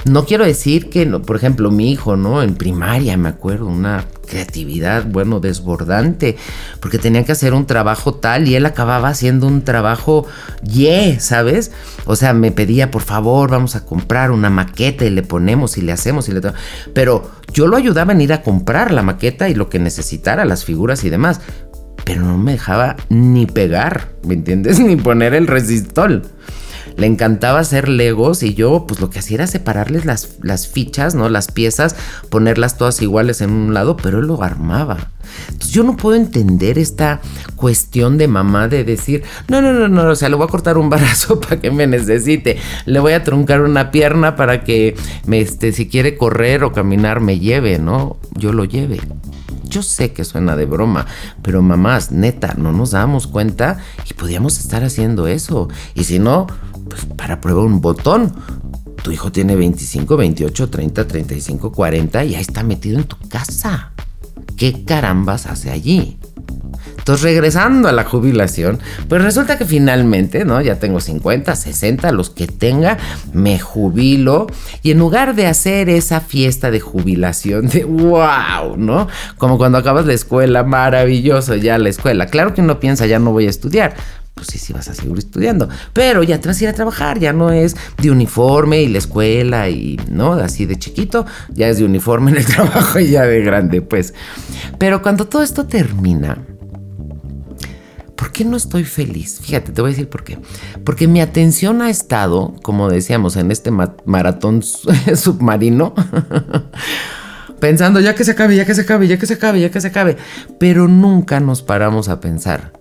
No 0.07 0.25
quiero 0.25 0.45
decir 0.45 0.89
que, 0.89 1.05
por 1.05 1.35
ejemplo, 1.35 1.71
mi 1.71 1.91
hijo, 1.91 2.15
¿no? 2.15 2.41
En 2.41 2.55
primaria, 2.55 3.17
me 3.17 3.29
acuerdo, 3.29 3.67
una 3.67 4.05
creatividad, 4.27 5.05
bueno, 5.05 5.39
desbordante, 5.39 6.37
porque 6.79 6.97
tenía 6.97 7.23
que 7.23 7.31
hacer 7.31 7.53
un 7.53 7.65
trabajo 7.65 8.13
tal 8.13 8.47
y 8.47 8.55
él 8.55 8.65
acababa 8.65 9.09
haciendo 9.09 9.47
un 9.47 9.63
trabajo 9.63 10.25
yeah, 10.63 11.19
¿sabes? 11.19 11.71
O 12.05 12.15
sea, 12.15 12.33
me 12.33 12.51
pedía, 12.51 12.91
por 12.91 13.01
favor, 13.01 13.49
vamos 13.49 13.75
a 13.75 13.85
comprar 13.85 14.31
una 14.31 14.49
maqueta 14.49 15.05
y 15.05 15.09
le 15.09 15.23
ponemos 15.23 15.77
y 15.77 15.81
le 15.81 15.91
hacemos 15.91 16.29
y 16.29 16.33
le... 16.33 16.41
Pero 16.93 17.31
yo 17.51 17.67
lo 17.67 17.77
ayudaba 17.77 18.13
en 18.13 18.21
ir 18.21 18.33
a 18.33 18.41
comprar 18.41 18.91
la 18.91 19.01
maqueta 19.01 19.49
y 19.49 19.55
lo 19.55 19.69
que 19.69 19.79
necesitara, 19.79 20.45
las 20.45 20.63
figuras 20.63 21.03
y 21.03 21.09
demás, 21.09 21.41
pero 22.05 22.21
no 22.21 22.37
me 22.37 22.53
dejaba 22.53 22.95
ni 23.09 23.45
pegar, 23.45 24.09
¿me 24.23 24.35
entiendes? 24.35 24.79
Ni 24.87 24.95
poner 24.95 25.33
el 25.33 25.47
resistol 25.47 26.23
le 26.95 27.07
encantaba 27.07 27.59
hacer 27.59 27.89
legos 27.89 28.43
y 28.43 28.53
yo 28.53 28.85
pues 28.87 28.99
lo 28.99 29.09
que 29.09 29.19
hacía 29.19 29.35
era 29.35 29.47
separarles 29.47 30.05
las, 30.05 30.37
las 30.41 30.67
fichas, 30.67 31.15
¿no? 31.15 31.29
Las 31.29 31.51
piezas, 31.51 31.95
ponerlas 32.29 32.77
todas 32.77 33.01
iguales 33.01 33.41
en 33.41 33.51
un 33.51 33.73
lado, 33.73 33.97
pero 33.97 34.19
él 34.19 34.27
lo 34.27 34.41
armaba. 34.43 35.11
Yo 35.69 35.83
no 35.83 35.95
puedo 35.97 36.15
entender 36.15 36.77
esta 36.77 37.21
cuestión 37.55 38.17
de 38.17 38.27
mamá 38.27 38.67
de 38.67 38.83
decir, 38.83 39.23
no, 39.47 39.61
no, 39.61 39.73
no, 39.73 39.87
no, 39.87 40.09
o 40.09 40.15
sea, 40.15 40.29
le 40.29 40.35
voy 40.35 40.45
a 40.45 40.49
cortar 40.49 40.77
un 40.77 40.89
brazo 40.89 41.39
para 41.41 41.59
que 41.59 41.71
me 41.71 41.87
necesite, 41.87 42.57
le 42.85 42.99
voy 42.99 43.13
a 43.13 43.23
truncar 43.23 43.61
una 43.61 43.91
pierna 43.91 44.35
para 44.35 44.63
que 44.63 44.95
este, 45.29 45.71
si 45.71 45.87
quiere 45.87 46.17
correr 46.17 46.63
o 46.63 46.71
caminar 46.71 47.19
me 47.19 47.39
lleve, 47.39 47.79
¿no? 47.79 48.17
Yo 48.35 48.53
lo 48.53 48.65
lleve. 48.65 48.99
Yo 49.63 49.83
sé 49.83 50.13
que 50.13 50.23
suena 50.23 50.55
de 50.55 50.65
broma, 50.65 51.05
pero 51.41 51.61
mamás, 51.61 52.11
neta, 52.11 52.53
no 52.57 52.71
nos 52.71 52.91
damos 52.91 53.27
cuenta 53.27 53.79
y 54.09 54.13
podíamos 54.13 54.59
estar 54.59 54.83
haciendo 54.83 55.27
eso. 55.27 55.67
Y 55.93 56.05
si 56.05 56.19
no, 56.19 56.47
pues 56.89 57.05
para 57.05 57.41
prueba 57.41 57.63
un 57.63 57.81
botón. 57.81 58.33
Tu 59.03 59.11
hijo 59.11 59.31
tiene 59.31 59.55
25, 59.55 60.17
28, 60.17 60.69
30, 60.69 61.07
35, 61.07 61.71
40 61.71 62.25
y 62.25 62.35
ahí 62.35 62.41
está 62.41 62.63
metido 62.63 62.97
en 62.99 63.05
tu 63.05 63.17
casa. 63.29 63.91
¿Qué 64.57 64.83
carambas 64.85 65.45
hace 65.45 65.69
allí? 65.69 66.17
Entonces, 66.97 67.23
regresando 67.23 67.87
a 67.87 67.93
la 67.93 68.03
jubilación, 68.03 68.79
pues 69.07 69.21
resulta 69.21 69.57
que 69.57 69.63
finalmente, 69.63 70.43
¿no? 70.43 70.59
Ya 70.59 70.75
tengo 70.77 70.99
50, 70.99 71.55
60, 71.55 72.11
los 72.11 72.29
que 72.31 72.47
tenga, 72.47 72.97
me 73.31 73.59
jubilo. 73.59 74.47
Y 74.83 74.91
en 74.91 74.99
lugar 74.99 75.35
de 75.35 75.47
hacer 75.47 75.89
esa 75.89 76.19
fiesta 76.19 76.69
de 76.69 76.81
jubilación 76.81 77.67
de 77.67 77.85
wow, 77.85 78.75
¿no? 78.75 79.07
Como 79.37 79.57
cuando 79.57 79.77
acabas 79.77 80.05
la 80.05 80.13
escuela, 80.13 80.63
maravilloso 80.63 81.55
ya 81.55 81.77
la 81.77 81.87
escuela. 81.87 82.25
Claro 82.25 82.53
que 82.53 82.61
uno 82.61 82.79
piensa, 82.79 83.05
ya 83.05 83.19
no 83.19 83.31
voy 83.31 83.45
a 83.45 83.51
estudiar 83.51 83.95
pues 84.37 84.47
sí, 84.49 84.59
sí 84.59 84.71
vas 84.71 84.87
a 84.87 84.93
seguir 84.93 85.17
estudiando. 85.17 85.67
Pero 85.91 86.23
ya 86.23 86.39
te 86.39 86.47
vas 86.47 86.61
a 86.61 86.63
ir 86.63 86.69
a 86.69 86.73
trabajar, 86.73 87.19
ya 87.19 87.33
no 87.33 87.51
es 87.51 87.75
de 88.01 88.11
uniforme 88.11 88.81
y 88.81 88.87
la 88.87 88.99
escuela 88.99 89.67
y, 89.69 89.99
¿no? 90.09 90.33
Así 90.33 90.65
de 90.65 90.77
chiquito, 90.77 91.25
ya 91.49 91.67
es 91.67 91.79
de 91.79 91.85
uniforme 91.85 92.31
en 92.31 92.37
el 92.37 92.45
trabajo 92.55 92.99
y 92.99 93.09
ya 93.09 93.23
de 93.23 93.41
grande, 93.41 93.81
pues. 93.81 94.13
Pero 94.77 95.01
cuando 95.01 95.25
todo 95.25 95.41
esto 95.41 95.65
termina, 95.65 96.37
¿por 98.15 98.31
qué 98.31 98.45
no 98.45 98.55
estoy 98.55 98.85
feliz? 98.85 99.39
Fíjate, 99.41 99.71
te 99.71 99.81
voy 99.81 99.89
a 99.89 99.93
decir 99.93 100.07
por 100.07 100.23
qué. 100.23 100.37
Porque 100.85 101.07
mi 101.07 101.19
atención 101.19 101.81
ha 101.81 101.89
estado, 101.89 102.53
como 102.61 102.89
decíamos, 102.89 103.35
en 103.35 103.51
este 103.51 103.71
maratón 103.71 104.61
submarino. 105.15 105.93
pensando 107.59 107.99
ya 107.99 108.13
que 108.13 108.23
se 108.23 108.31
acabe, 108.31 108.55
ya 108.55 108.65
que 108.67 108.75
se 108.75 108.81
acabe, 108.81 109.07
ya 109.07 109.17
que 109.17 109.25
se 109.25 109.33
acabe, 109.33 109.59
ya 109.59 109.71
que 109.71 109.81
se 109.81 109.87
acabe. 109.87 110.15
Pero 110.59 110.87
nunca 110.87 111.39
nos 111.39 111.63
paramos 111.63 112.07
a 112.07 112.19
pensar 112.19 112.76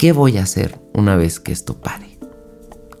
¿Qué 0.00 0.12
voy 0.12 0.38
a 0.38 0.44
hacer 0.44 0.80
una 0.94 1.14
vez 1.14 1.40
que 1.40 1.52
esto 1.52 1.78
pare? 1.78 2.18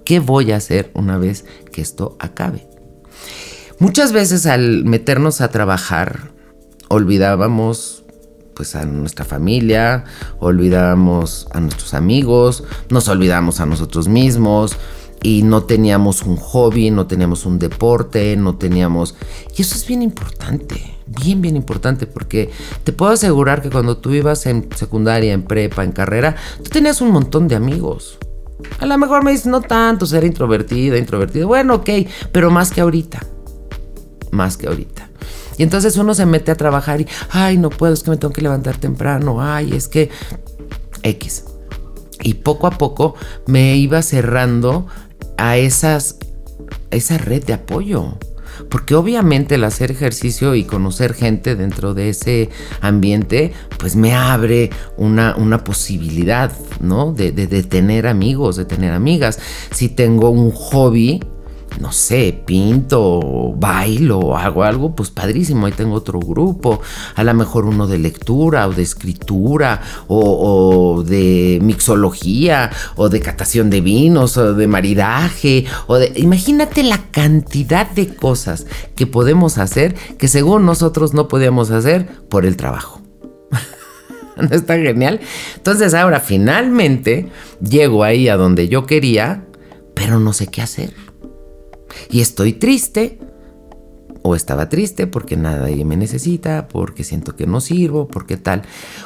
¿Qué 0.04 0.20
voy 0.20 0.52
a 0.52 0.56
hacer 0.56 0.90
una 0.92 1.16
vez 1.16 1.46
que 1.72 1.80
esto 1.80 2.14
acabe? 2.20 2.68
Muchas 3.78 4.12
veces 4.12 4.44
al 4.44 4.84
meternos 4.84 5.40
a 5.40 5.48
trabajar 5.48 6.30
olvidábamos 6.90 8.04
pues 8.54 8.76
a 8.76 8.84
nuestra 8.84 9.24
familia, 9.24 10.04
olvidábamos 10.40 11.48
a 11.52 11.60
nuestros 11.60 11.94
amigos, 11.94 12.64
nos 12.90 13.08
olvidamos 13.08 13.60
a 13.60 13.64
nosotros 13.64 14.06
mismos 14.06 14.76
y 15.22 15.42
no 15.42 15.62
teníamos 15.62 16.20
un 16.20 16.36
hobby, 16.36 16.90
no 16.90 17.06
teníamos 17.06 17.46
un 17.46 17.58
deporte, 17.58 18.36
no 18.36 18.56
teníamos... 18.56 19.14
Y 19.56 19.62
eso 19.62 19.74
es 19.74 19.86
bien 19.86 20.02
importante 20.02 20.99
bien, 21.10 21.42
bien 21.42 21.56
importante 21.56 22.06
porque 22.06 22.50
te 22.84 22.92
puedo 22.92 23.12
asegurar 23.12 23.62
que 23.62 23.70
cuando 23.70 23.96
tú 23.96 24.12
ibas 24.12 24.46
en 24.46 24.68
secundaria, 24.76 25.32
en 25.32 25.42
prepa, 25.42 25.84
en 25.84 25.92
carrera, 25.92 26.36
tú 26.58 26.70
tenías 26.70 27.00
un 27.00 27.10
montón 27.10 27.48
de 27.48 27.56
amigos. 27.56 28.18
A 28.78 28.86
lo 28.86 28.96
mejor 28.98 29.24
me 29.24 29.32
dices, 29.32 29.46
no 29.46 29.60
tanto, 29.60 30.06
ser 30.06 30.24
introvertida, 30.24 30.96
introvertido. 30.98 31.48
Bueno, 31.48 31.76
ok, 31.76 31.90
pero 32.32 32.50
más 32.50 32.70
que 32.70 32.80
ahorita. 32.80 33.20
Más 34.30 34.56
que 34.56 34.68
ahorita. 34.68 35.08
Y 35.58 35.62
entonces 35.62 35.96
uno 35.96 36.14
se 36.14 36.26
mete 36.26 36.50
a 36.50 36.54
trabajar 36.54 37.00
y, 37.00 37.06
ay, 37.30 37.58
no 37.58 37.70
puedo, 37.70 37.92
es 37.92 38.02
que 38.02 38.10
me 38.10 38.16
tengo 38.16 38.32
que 38.32 38.40
levantar 38.40 38.76
temprano, 38.76 39.42
ay, 39.42 39.74
es 39.74 39.88
que 39.88 40.10
X. 41.02 41.44
Y 42.22 42.34
poco 42.34 42.66
a 42.66 42.72
poco 42.72 43.14
me 43.46 43.76
iba 43.76 44.02
cerrando 44.02 44.86
a 45.36 45.56
esas, 45.56 46.16
a 46.90 46.96
esa 46.96 47.18
red 47.18 47.44
de 47.44 47.54
apoyo. 47.54 48.18
Porque 48.70 48.94
obviamente 48.94 49.56
el 49.56 49.64
hacer 49.64 49.90
ejercicio 49.90 50.54
y 50.54 50.64
conocer 50.64 51.12
gente 51.14 51.56
dentro 51.56 51.92
de 51.92 52.08
ese 52.10 52.48
ambiente, 52.80 53.52
pues 53.78 53.96
me 53.96 54.14
abre 54.14 54.70
una, 54.96 55.34
una 55.36 55.64
posibilidad, 55.64 56.52
¿no? 56.80 57.12
De, 57.12 57.32
de, 57.32 57.62
tener 57.64 58.06
amigos, 58.06 58.56
de 58.56 58.64
tener 58.64 58.92
amigas. 58.92 59.38
Si 59.72 59.88
tengo 59.88 60.30
un 60.30 60.52
hobby, 60.52 61.20
no 61.78 61.92
sé, 61.92 62.42
pinto, 62.44 63.54
bailo, 63.56 64.36
hago 64.36 64.64
algo, 64.64 64.94
pues 64.94 65.10
padrísimo, 65.10 65.66
ahí 65.66 65.72
tengo 65.72 65.94
otro 65.94 66.18
grupo, 66.18 66.80
a 67.14 67.24
lo 67.24 67.34
mejor 67.34 67.66
uno 67.66 67.86
de 67.86 67.98
lectura 67.98 68.66
o 68.66 68.72
de 68.72 68.82
escritura 68.82 69.80
o, 70.08 71.02
de 71.06 71.58
mixología 71.62 72.70
o 72.96 73.08
de 73.08 73.20
catación 73.20 73.70
de 73.70 73.80
vinos 73.80 74.36
o 74.36 74.54
de 74.54 74.66
maridaje 74.66 75.66
o 75.86 75.96
de... 75.96 76.12
Imagínate 76.16 76.82
la 76.82 76.98
cantidad 77.10 77.88
de 77.90 78.14
cosas 78.14 78.66
que 78.96 79.06
podemos 79.06 79.58
hacer 79.58 79.94
que 80.18 80.28
según 80.28 80.66
nosotros 80.66 81.14
no 81.14 81.28
podíamos 81.28 81.70
hacer 81.70 82.06
por 82.28 82.46
el 82.46 82.56
trabajo. 82.56 83.00
¿No 84.36 84.56
está 84.56 84.76
genial? 84.76 85.20
Entonces 85.56 85.94
ahora 85.94 86.20
finalmente 86.20 87.28
llego 87.60 88.04
ahí 88.04 88.28
a 88.28 88.36
donde 88.36 88.68
yo 88.68 88.86
quería, 88.86 89.44
pero 89.94 90.18
no 90.18 90.32
sé 90.32 90.46
qué 90.46 90.62
hacer. 90.62 91.09
Y 92.08 92.20
estoy 92.20 92.54
triste, 92.54 93.18
o 94.22 94.34
estaba 94.34 94.68
triste 94.68 95.06
porque 95.06 95.36
nadie 95.36 95.84
me 95.84 95.96
necesita, 95.96 96.68
porque 96.68 97.04
siento 97.04 97.36
que 97.36 97.46
no 97.46 97.60
sirvo, 97.60 98.08
porque 98.08 98.36
tal. 98.36 98.62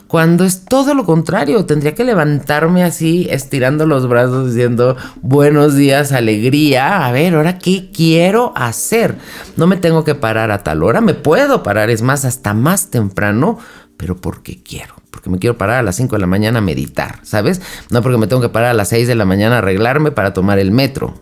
Cuando 0.09 0.45
es 0.45 0.65
todo 0.65 0.95
lo 0.95 1.05
contrario, 1.05 1.65
tendría 1.67 1.95
que 1.95 2.05
levantarme 2.05 2.83
así, 2.83 3.29
estirando 3.31 3.87
los 3.87 4.09
brazos, 4.09 4.53
diciendo 4.53 4.97
buenos 5.23 5.77
días, 5.77 6.13
alegría. 6.13 7.07
A 7.07 7.13
ver, 7.13 7.35
ahora 7.35 7.59
qué 7.59 7.91
quiero 7.93 8.53
hacer. 8.57 9.17
No 9.57 9.67
me 9.67 9.77
tengo 9.77 10.05
que 10.05 10.15
parar 10.15 10.51
a 10.51 10.63
tal 10.63 10.83
hora, 10.83 11.01
me 11.01 11.15
puedo 11.15 11.63
parar, 11.63 11.91
es 11.91 12.03
más, 12.03 12.25
hasta 12.25 12.55
más 12.55 12.91
temprano, 12.91 13.59
pero 13.97 14.17
porque 14.17 14.63
quiero. 14.63 14.95
Porque 15.11 15.31
me 15.31 15.39
quiero 15.39 15.57
parar 15.57 15.79
a 15.79 15.83
las 15.83 15.95
5 15.97 16.17
de 16.17 16.21
la 16.21 16.27
mañana 16.27 16.59
a 16.59 16.63
meditar, 16.63 17.21
¿sabes? 17.23 17.63
No 17.91 18.03
porque 18.03 18.19
me 18.19 18.27
tengo 18.27 18.43
que 18.43 18.49
parar 18.49 18.71
a 18.71 18.75
las 18.75 18.89
6 18.89 19.07
de 19.07 19.15
la 19.15 19.25
mañana 19.25 19.57
a 19.57 19.59
arreglarme 19.59 20.11
para 20.11 20.35
tomar 20.35 20.59
el 20.59 20.73
metro. 20.73 21.15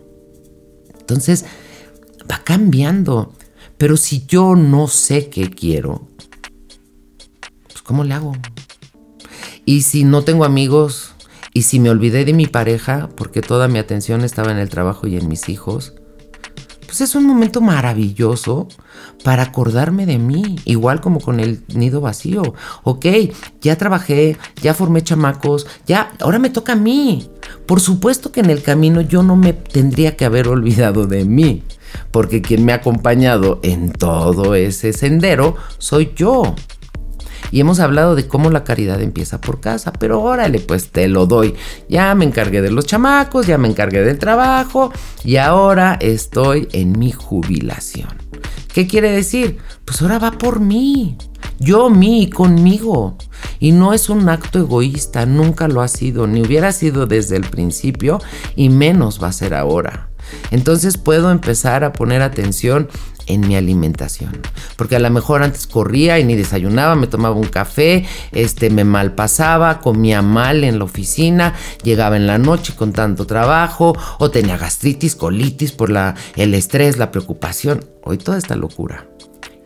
Entonces, 0.99 1.45
va 2.29 2.41
cambiando. 2.43 3.33
Pero 3.77 3.97
si 3.97 4.25
yo 4.25 4.55
no 4.55 4.87
sé 4.87 5.29
qué 5.29 5.49
quiero, 5.49 6.07
pues 7.67 7.81
¿cómo 7.81 8.03
le 8.03 8.13
hago? 8.13 8.33
Y 9.65 9.81
si 9.81 10.03
no 10.03 10.23
tengo 10.23 10.45
amigos, 10.45 11.13
y 11.53 11.63
si 11.63 11.79
me 11.79 11.89
olvidé 11.89 12.25
de 12.25 12.33
mi 12.33 12.47
pareja, 12.47 13.09
porque 13.15 13.41
toda 13.41 13.67
mi 13.67 13.79
atención 13.79 14.21
estaba 14.21 14.51
en 14.51 14.57
el 14.57 14.69
trabajo 14.69 15.07
y 15.07 15.17
en 15.17 15.27
mis 15.27 15.49
hijos, 15.49 15.93
pues 16.85 17.01
es 17.01 17.15
un 17.15 17.25
momento 17.25 17.61
maravilloso 17.61 18.67
para 19.23 19.43
acordarme 19.43 20.05
de 20.05 20.17
mí, 20.17 20.57
igual 20.65 20.99
como 21.01 21.19
con 21.19 21.39
el 21.39 21.63
nido 21.67 22.01
vacío. 22.01 22.55
Ok, 22.83 23.05
ya 23.61 23.77
trabajé, 23.77 24.37
ya 24.61 24.73
formé 24.73 25.03
chamacos, 25.03 25.65
ya, 25.85 26.11
ahora 26.19 26.39
me 26.39 26.49
toca 26.49 26.73
a 26.73 26.75
mí. 26.75 27.29
Por 27.65 27.79
supuesto 27.79 28.31
que 28.31 28.41
en 28.41 28.49
el 28.49 28.61
camino 28.61 29.01
yo 29.01 29.23
no 29.23 29.35
me 29.35 29.53
tendría 29.53 30.15
que 30.15 30.25
haber 30.25 30.47
olvidado 30.47 31.07
de 31.07 31.25
mí, 31.25 31.63
porque 32.11 32.41
quien 32.41 32.65
me 32.65 32.73
ha 32.73 32.77
acompañado 32.77 33.59
en 33.63 33.91
todo 33.91 34.55
ese 34.55 34.93
sendero 34.93 35.55
soy 35.77 36.11
yo. 36.15 36.55
Y 37.51 37.59
hemos 37.59 37.79
hablado 37.79 38.15
de 38.15 38.27
cómo 38.27 38.49
la 38.49 38.63
caridad 38.63 38.99
empieza 39.01 39.39
por 39.39 39.59
casa, 39.59 39.93
pero 39.93 40.21
órale, 40.21 40.59
pues 40.59 40.89
te 40.89 41.07
lo 41.07 41.27
doy. 41.27 41.53
Ya 41.87 42.15
me 42.15 42.25
encargué 42.25 42.63
de 42.63 42.71
los 42.71 42.87
chamacos, 42.87 43.45
ya 43.45 43.59
me 43.59 43.67
encargué 43.67 44.01
del 44.01 44.17
trabajo 44.17 44.91
y 45.23 45.35
ahora 45.37 45.97
estoy 46.01 46.67
en 46.71 46.97
mi 46.97 47.11
jubilación. 47.11 48.09
¿Qué 48.73 48.87
quiere 48.87 49.11
decir? 49.11 49.59
Pues 49.85 50.01
ahora 50.01 50.17
va 50.17 50.31
por 50.31 50.59
mí. 50.59 51.15
Yo, 51.59 51.91
mí, 51.91 52.29
conmigo. 52.29 53.17
Y 53.59 53.71
no 53.71 53.93
es 53.93 54.09
un 54.09 54.27
acto 54.29 54.57
egoísta, 54.57 55.27
nunca 55.27 55.67
lo 55.67 55.81
ha 55.81 55.87
sido, 55.87 56.25
ni 56.25 56.41
hubiera 56.41 56.71
sido 56.71 57.05
desde 57.05 57.35
el 57.35 57.43
principio 57.43 58.19
y 58.55 58.69
menos 58.69 59.21
va 59.21 59.27
a 59.27 59.33
ser 59.33 59.53
ahora. 59.53 60.09
Entonces 60.51 60.97
puedo 60.97 61.31
empezar 61.31 61.83
a 61.83 61.93
poner 61.93 62.21
atención 62.21 62.87
en 63.27 63.47
mi 63.47 63.55
alimentación. 63.55 64.41
Porque 64.75 64.95
a 64.95 64.99
lo 64.99 65.09
mejor 65.09 65.43
antes 65.43 65.67
corría 65.67 66.19
y 66.19 66.23
ni 66.23 66.35
desayunaba, 66.35 66.95
me 66.95 67.07
tomaba 67.07 67.35
un 67.35 67.47
café, 67.47 68.05
este 68.31 68.69
me 68.69 68.83
malpasaba, 68.83 69.79
comía 69.79 70.21
mal 70.21 70.63
en 70.63 70.79
la 70.79 70.85
oficina, 70.85 71.53
llegaba 71.83 72.17
en 72.17 72.27
la 72.27 72.37
noche 72.37 72.75
con 72.75 72.93
tanto 72.93 73.25
trabajo 73.25 73.95
o 74.19 74.29
tenía 74.29 74.57
gastritis, 74.57 75.15
colitis 75.15 75.71
por 75.71 75.89
la 75.89 76.15
el 76.35 76.53
estrés, 76.53 76.97
la 76.97 77.11
preocupación, 77.11 77.85
hoy 78.03 78.17
toda 78.17 78.37
esta 78.37 78.55
locura. 78.55 79.07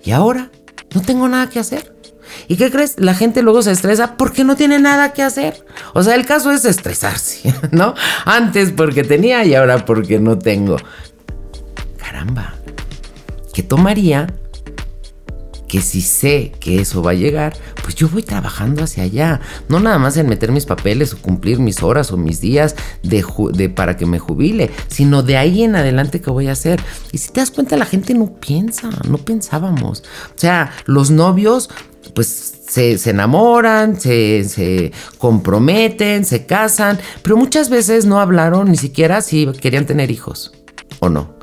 Y 0.04 0.12
ahora 0.12 0.52
no 0.94 1.02
tengo 1.02 1.28
nada 1.28 1.50
que 1.50 1.60
hacer. 1.60 1.97
¿Y 2.47 2.58
qué 2.58 2.71
crees? 2.71 2.95
La 2.97 3.13
gente 3.13 3.41
luego 3.41 3.62
se 3.62 3.71
estresa 3.71 4.15
porque 4.17 4.43
no 4.43 4.56
tiene 4.56 4.80
nada 4.80 5.13
que 5.13 5.23
hacer. 5.23 5.65
O 5.93 6.04
sea, 6.04 6.15
el 6.15 6.26
caso 6.26 6.52
es 6.52 6.65
estresarse, 6.65 7.54
¿no? 7.71 7.93
Antes 8.26 8.71
porque 8.71 9.04
tenía 9.04 9.43
y 9.45 9.56
ahora 9.56 9.86
porque 9.86 10.19
no 10.19 10.38
tengo. 10.38 10.78
Caramba, 11.97 12.54
¿qué 13.54 13.63
tomaría 13.63 14.28
que 15.67 15.82
si 15.82 16.02
sé 16.02 16.54
que 16.60 16.80
eso 16.82 17.04
va 17.04 17.12
a 17.12 17.15
llegar, 17.15 17.56
pues 17.84 17.95
yo 17.95 18.08
voy 18.10 18.23
trabajando 18.23 18.84
hacia 18.84 19.04
allá. 19.04 19.41
No 19.67 19.80
nada 19.80 19.97
más 20.00 20.17
en 20.17 20.30
meter 20.30 20.52
mis 20.52 20.65
papeles 20.65 21.13
o 21.13 21.17
cumplir 21.17 21.60
mis 21.60 21.84
horas 21.84 22.12
o 22.12 22.17
mis 22.17 22.39
días 22.39 22.76
de, 23.04 23.69
para 23.69 23.97
que 23.97 24.06
me 24.06 24.19
jubile, 24.19 24.71
sino 24.88 25.23
de 25.23 25.38
ahí 25.38 25.63
en 25.63 25.76
adelante 25.76 26.21
que 26.21 26.30
voy 26.30 26.47
a 26.47 26.54
hacer. 26.54 26.82
Y 27.12 27.17
si 27.17 27.32
te 27.32 27.41
das 27.41 27.52
cuenta, 27.52 27.76
la 27.78 27.86
gente 27.86 28.13
no 28.13 28.34
piensa, 28.34 28.89
no 29.08 29.17
pensábamos. 29.17 30.04
O 30.36 30.39
sea, 30.39 30.71
los 30.86 31.12
novios, 31.12 31.69
pues 32.13 32.62
se, 32.67 32.98
enamoran, 33.10 34.00
se, 34.00 34.43
se, 34.43 34.91
comprometen, 35.17 36.26
se 36.26 36.46
casan, 36.46 37.00
pero 37.24 37.38
muchas 37.38 37.70
veces 37.70 38.06
no 38.06 38.20
hablaron 38.20 38.70
ni 38.70 38.78
siquiera 38.78 39.22
si 39.22 39.48
querían 39.48 39.86
tener 39.86 40.12
hijos 40.12 40.52
o 41.00 41.10
no. 41.10 41.38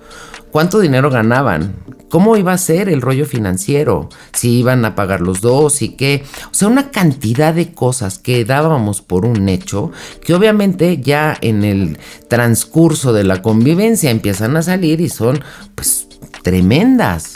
¿Cuánto 0.50 0.78
dinero 0.78 1.10
ganaban? 1.10 1.74
¿Cómo 2.08 2.36
iba 2.36 2.52
a 2.52 2.58
ser 2.58 2.88
el 2.88 3.02
rollo 3.02 3.26
financiero? 3.26 4.08
Si 4.32 4.60
iban 4.60 4.84
a 4.84 4.94
pagar 4.94 5.20
los 5.20 5.40
dos 5.40 5.82
y 5.82 5.96
qué. 5.96 6.22
O 6.44 6.54
sea, 6.54 6.68
una 6.68 6.92
cantidad 6.92 7.52
de 7.52 7.72
cosas 7.72 8.20
que 8.20 8.44
dábamos 8.44 9.02
por 9.02 9.26
un 9.26 9.48
hecho 9.48 9.90
que 10.24 10.32
obviamente 10.32 10.98
ya 10.98 11.36
en 11.40 11.64
el 11.64 11.98
transcurso 12.28 13.12
de 13.12 13.24
la 13.24 13.42
convivencia 13.42 14.12
empiezan 14.12 14.56
a 14.56 14.62
salir 14.62 15.00
y 15.00 15.08
son 15.08 15.42
pues 15.74 16.06
tremendas. 16.44 17.32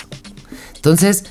Entonces, 0.77 1.25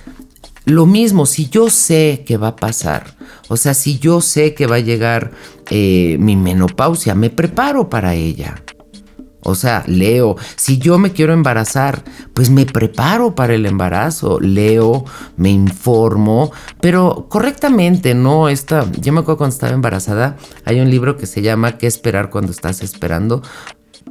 lo 0.67 0.85
mismo, 0.85 1.25
si 1.25 1.47
yo 1.47 1.69
sé 1.69 2.25
que 2.27 2.35
va 2.35 2.49
a 2.49 2.55
pasar, 2.57 3.15
o 3.47 3.55
sea, 3.55 3.73
si 3.73 3.99
yo 3.99 4.19
sé 4.19 4.53
que 4.53 4.67
va 4.67 4.75
a 4.75 4.79
llegar 4.79 5.31
eh, 5.69 6.17
mi 6.19 6.35
menopausia, 6.35 7.15
me 7.15 7.29
preparo 7.29 7.89
para 7.89 8.15
ella. 8.15 8.61
O 9.43 9.55
sea, 9.55 9.85
leo. 9.87 10.35
Si 10.57 10.77
yo 10.77 10.97
me 10.97 11.13
quiero 11.13 11.31
embarazar, 11.31 12.03
pues 12.33 12.49
me 12.49 12.65
preparo 12.65 13.33
para 13.33 13.53
el 13.53 13.65
embarazo. 13.65 14.41
Leo, 14.41 15.05
me 15.37 15.51
informo, 15.51 16.51
pero 16.81 17.27
correctamente, 17.29 18.13
no 18.13 18.49
esta. 18.49 18.91
Yo 18.99 19.13
me 19.13 19.21
acuerdo 19.21 19.37
cuando 19.37 19.53
estaba 19.53 19.71
embarazada, 19.71 20.35
hay 20.65 20.81
un 20.81 20.91
libro 20.91 21.15
que 21.15 21.27
se 21.27 21.41
llama 21.41 21.77
¿Qué 21.77 21.87
esperar 21.87 22.29
cuando 22.29 22.51
estás 22.51 22.81
esperando? 22.81 23.41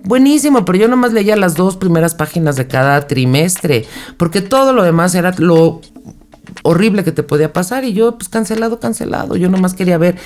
Buenísimo, 0.05 0.65
pero 0.65 0.79
yo 0.79 0.89
nomás 0.89 1.13
leía 1.13 1.37
las 1.37 1.55
dos 1.55 1.77
primeras 1.77 2.15
páginas 2.15 2.57
de 2.57 2.67
cada 2.67 3.07
trimestre, 3.07 3.85
porque 4.17 4.41
todo 4.41 4.73
lo 4.73 4.85
demás 4.85 5.15
era 5.15 5.35
lo 5.37 5.83
horrible 6.63 7.05
que 7.05 7.13
te 7.13 7.23
podía 7.23 7.53
pasar 7.53 7.85
y 7.85 7.93
yo 7.93 8.17
pues 8.17 8.29
cancelado, 8.29 8.81
cancelado. 8.81 9.37
Yo 9.37 9.49
nomás 9.49 9.75
quería 9.75 9.99
ver 9.99 10.17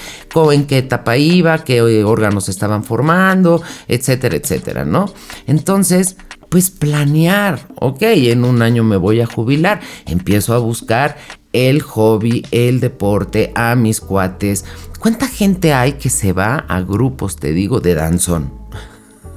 en 0.53 0.67
qué 0.67 0.79
etapa 0.79 1.17
iba, 1.17 1.65
qué 1.65 1.79
eh, 1.79 2.05
órganos 2.05 2.49
estaban 2.49 2.85
formando, 2.85 3.63
etcétera, 3.89 4.37
etcétera, 4.37 4.85
¿no? 4.85 5.13
Entonces, 5.47 6.17
pues 6.49 6.71
planear, 6.71 7.61
ok, 7.77 8.03
en 8.03 8.45
un 8.45 8.63
año 8.63 8.83
me 8.83 8.97
voy 8.97 9.21
a 9.21 9.27
jubilar, 9.27 9.81
empiezo 10.07 10.55
a 10.55 10.59
buscar 10.59 11.17
el 11.53 11.83
hobby, 11.83 12.45
el 12.51 12.81
deporte, 12.81 13.53
a 13.55 13.75
mis 13.77 14.01
cuates. 14.01 14.65
¿Cuánta 14.99 15.27
gente 15.29 15.73
hay 15.73 15.95
que 15.95 16.11
se 16.11 16.33
va 16.33 16.57
a 16.69 16.81
grupos, 16.83 17.37
te 17.37 17.53
digo, 17.53 17.81
de 17.81 17.95
danzón? 17.95 18.53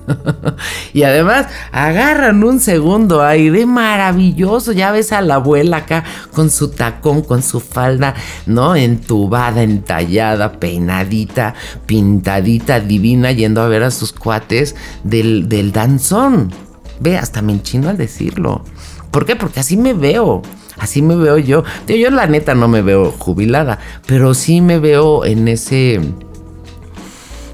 y 0.94 1.04
además 1.04 1.48
agarran 1.72 2.44
un 2.44 2.60
segundo 2.60 3.24
aire 3.24 3.66
maravilloso. 3.66 4.72
Ya 4.72 4.92
ves 4.92 5.12
a 5.12 5.22
la 5.22 5.36
abuela 5.36 5.78
acá 5.78 6.04
con 6.34 6.50
su 6.50 6.70
tacón, 6.70 7.22
con 7.22 7.42
su 7.42 7.60
falda, 7.60 8.16
¿no? 8.46 8.76
Entubada, 8.76 9.64
entallada, 9.64 10.54
peinadita, 10.54 11.54
pintadita, 11.86 12.80
divina, 12.80 13.32
yendo 13.32 13.62
a 13.62 13.68
ver 13.68 13.84
a 13.84 13.92
sus 13.92 14.14
cuates 14.14 14.76
del, 15.04 15.50
del 15.50 15.72
danzón. 15.72 16.52
Ve, 17.00 17.18
hasta 17.18 17.42
me 17.42 17.54
enchino 17.54 17.90
al 17.90 17.98
decirlo. 17.98 18.64
¿Por 19.12 19.26
qué? 19.26 19.36
Porque 19.36 19.60
así 19.60 19.78
me 19.78 19.94
veo. 19.94 20.42
Así 20.78 21.02
me 21.02 21.16
veo 21.16 21.38
yo. 21.38 21.64
Yo 21.88 22.10
la 22.10 22.28
neta 22.28 22.56
no 22.56 22.68
me 22.68 22.82
veo 22.82 23.12
jubilada, 23.12 23.80
pero 24.08 24.34
sí 24.34 24.60
me 24.60 24.80
veo 24.80 25.24
en 25.24 25.48
ese 25.48 26.02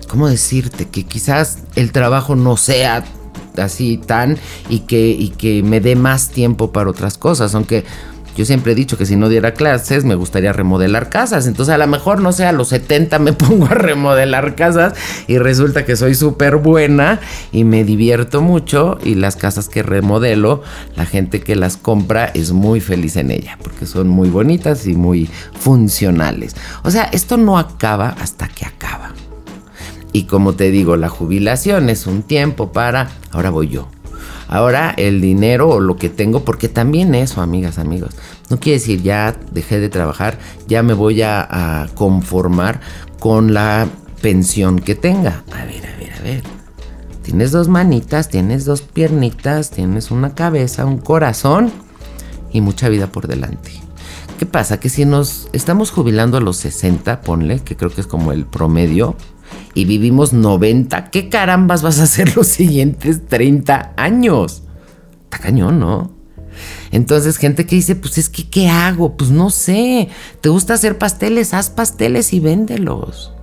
¿cómo 0.09 0.27
decirte? 0.27 0.87
Que 0.89 1.05
quizás 1.05 1.59
el 1.75 1.93
trabajo 1.93 2.35
no 2.35 2.57
sea 2.57 3.05
así 3.57 3.97
tan 3.97 4.37
y 4.69 4.81
que, 4.81 5.09
y 5.09 5.29
que 5.29 5.63
me 5.63 5.79
dé 5.79 5.95
más 5.95 6.29
tiempo 6.29 6.71
para 6.71 6.89
otras 6.89 7.17
cosas, 7.17 7.55
aunque 7.55 7.85
Yo 8.37 8.45
siempre 8.45 8.71
he 8.71 8.75
dicho 8.75 8.97
que 8.97 9.05
si 9.05 9.17
no 9.17 9.27
diera 9.27 9.53
clases 9.53 10.05
me 10.05 10.15
gustaría 10.15 10.53
remodelar 10.53 11.09
casas. 11.09 11.45
Entonces 11.45 11.75
a 11.75 11.77
lo 11.77 11.87
mejor, 11.87 12.21
no 12.21 12.31
sé, 12.31 12.45
a 12.45 12.53
los 12.53 12.69
70 12.69 13.19
me 13.19 13.33
pongo 13.43 13.65
a 13.65 13.73
remodelar 13.73 14.55
casas 14.55 14.93
y 15.27 15.37
resulta 15.39 15.83
que 15.83 15.97
soy 15.97 16.15
súper 16.15 16.55
buena 16.55 17.19
y 17.51 17.65
me 17.65 17.83
divierto 17.83 18.41
mucho 18.41 18.97
y 19.03 19.15
las 19.15 19.35
casas 19.35 19.67
que 19.67 19.83
remodelo, 19.83 20.63
la 20.95 21.05
gente 21.05 21.41
que 21.41 21.57
las 21.57 21.75
compra 21.75 22.31
es 22.33 22.53
muy 22.53 22.79
feliz 22.79 23.17
en 23.17 23.31
ella 23.31 23.57
porque 23.61 23.85
son 23.85 24.07
muy 24.07 24.29
bonitas 24.29 24.87
y 24.87 24.95
muy 24.95 25.29
funcionales. 25.59 26.55
O 26.83 26.91
sea, 26.91 27.09
esto 27.11 27.35
no 27.35 27.57
acaba 27.57 28.15
hasta 28.21 28.47
que 28.47 28.65
acaba. 28.65 29.11
Y 30.11 30.23
como 30.23 30.53
te 30.53 30.71
digo, 30.71 30.97
la 30.97 31.09
jubilación 31.09 31.89
es 31.89 32.07
un 32.07 32.23
tiempo 32.23 32.71
para, 32.71 33.11
ahora 33.31 33.49
voy 33.49 33.69
yo. 33.69 33.87
Ahora 34.47 34.95
el 34.97 35.21
dinero 35.21 35.69
o 35.69 35.79
lo 35.79 35.95
que 35.95 36.09
tengo, 36.09 36.43
porque 36.43 36.69
también 36.69 37.13
eso, 37.13 37.41
amigas, 37.41 37.77
amigos, 37.77 38.15
no 38.49 38.59
quiere 38.59 38.79
decir 38.79 39.03
ya 39.03 39.35
dejé 39.51 39.79
de 39.79 39.89
trabajar, 39.89 40.39
ya 40.67 40.81
me 40.81 40.93
voy 40.93 41.21
a, 41.21 41.87
conformar 41.93 42.81
con 43.19 43.53
la 43.53 43.87
pensión 44.21 44.79
que 44.79 44.95
tenga. 44.95 45.43
A 45.51 45.65
ver, 45.65 45.85
a 45.85 45.97
ver, 45.97 46.13
a 46.13 46.21
ver. 46.23 46.43
Tienes 47.21 47.51
dos 47.51 47.67
manitas, 47.67 48.29
tienes 48.29 48.65
dos 48.65 48.81
piernitas, 48.81 49.69
tienes 49.69 50.09
una 50.09 50.33
cabeza, 50.33 50.85
un 50.85 50.97
corazón 50.97 51.71
y 52.51 52.61
mucha 52.61 52.89
vida 52.89 53.11
por 53.11 53.27
delante. 53.27 53.71
¿Qué 54.39 54.47
pasa? 54.47 54.79
Que 54.79 54.89
si 54.89 55.05
nos 55.05 55.47
estamos 55.53 55.91
jubilando 55.91 56.37
a 56.37 56.41
los 56.41 56.57
60, 56.57 57.21
ponle, 57.21 57.59
que 57.59 57.75
creo 57.75 57.91
que 57.91 58.01
es 58.01 58.07
como 58.07 58.31
el 58.31 58.45
promedio, 58.45 59.15
y 59.73 59.85
vivimos 59.85 60.33
90, 60.33 61.11
¿qué 61.11 61.29
carambas 61.29 61.81
vas 61.81 61.99
a 61.99 62.03
hacer 62.03 62.35
los 62.35 62.47
siguientes 62.47 63.27
30 63.27 63.93
años? 63.97 64.63
Está 65.25 65.39
cañón, 65.39 65.79
¿no? 65.79 66.11
Entonces, 66.91 67.37
gente 67.37 67.65
que 67.65 67.75
dice, 67.75 67.95
pues 67.95 68.17
es 68.17 68.29
que, 68.29 68.49
¿qué 68.49 68.67
hago? 68.67 69.15
Pues 69.15 69.29
no 69.29 69.49
sé. 69.49 70.09
¿Te 70.41 70.49
gusta 70.49 70.73
hacer 70.73 70.97
pasteles? 70.97 71.53
Haz 71.53 71.69
pasteles 71.69 72.33
y 72.33 72.39
véndelos. 72.39 73.33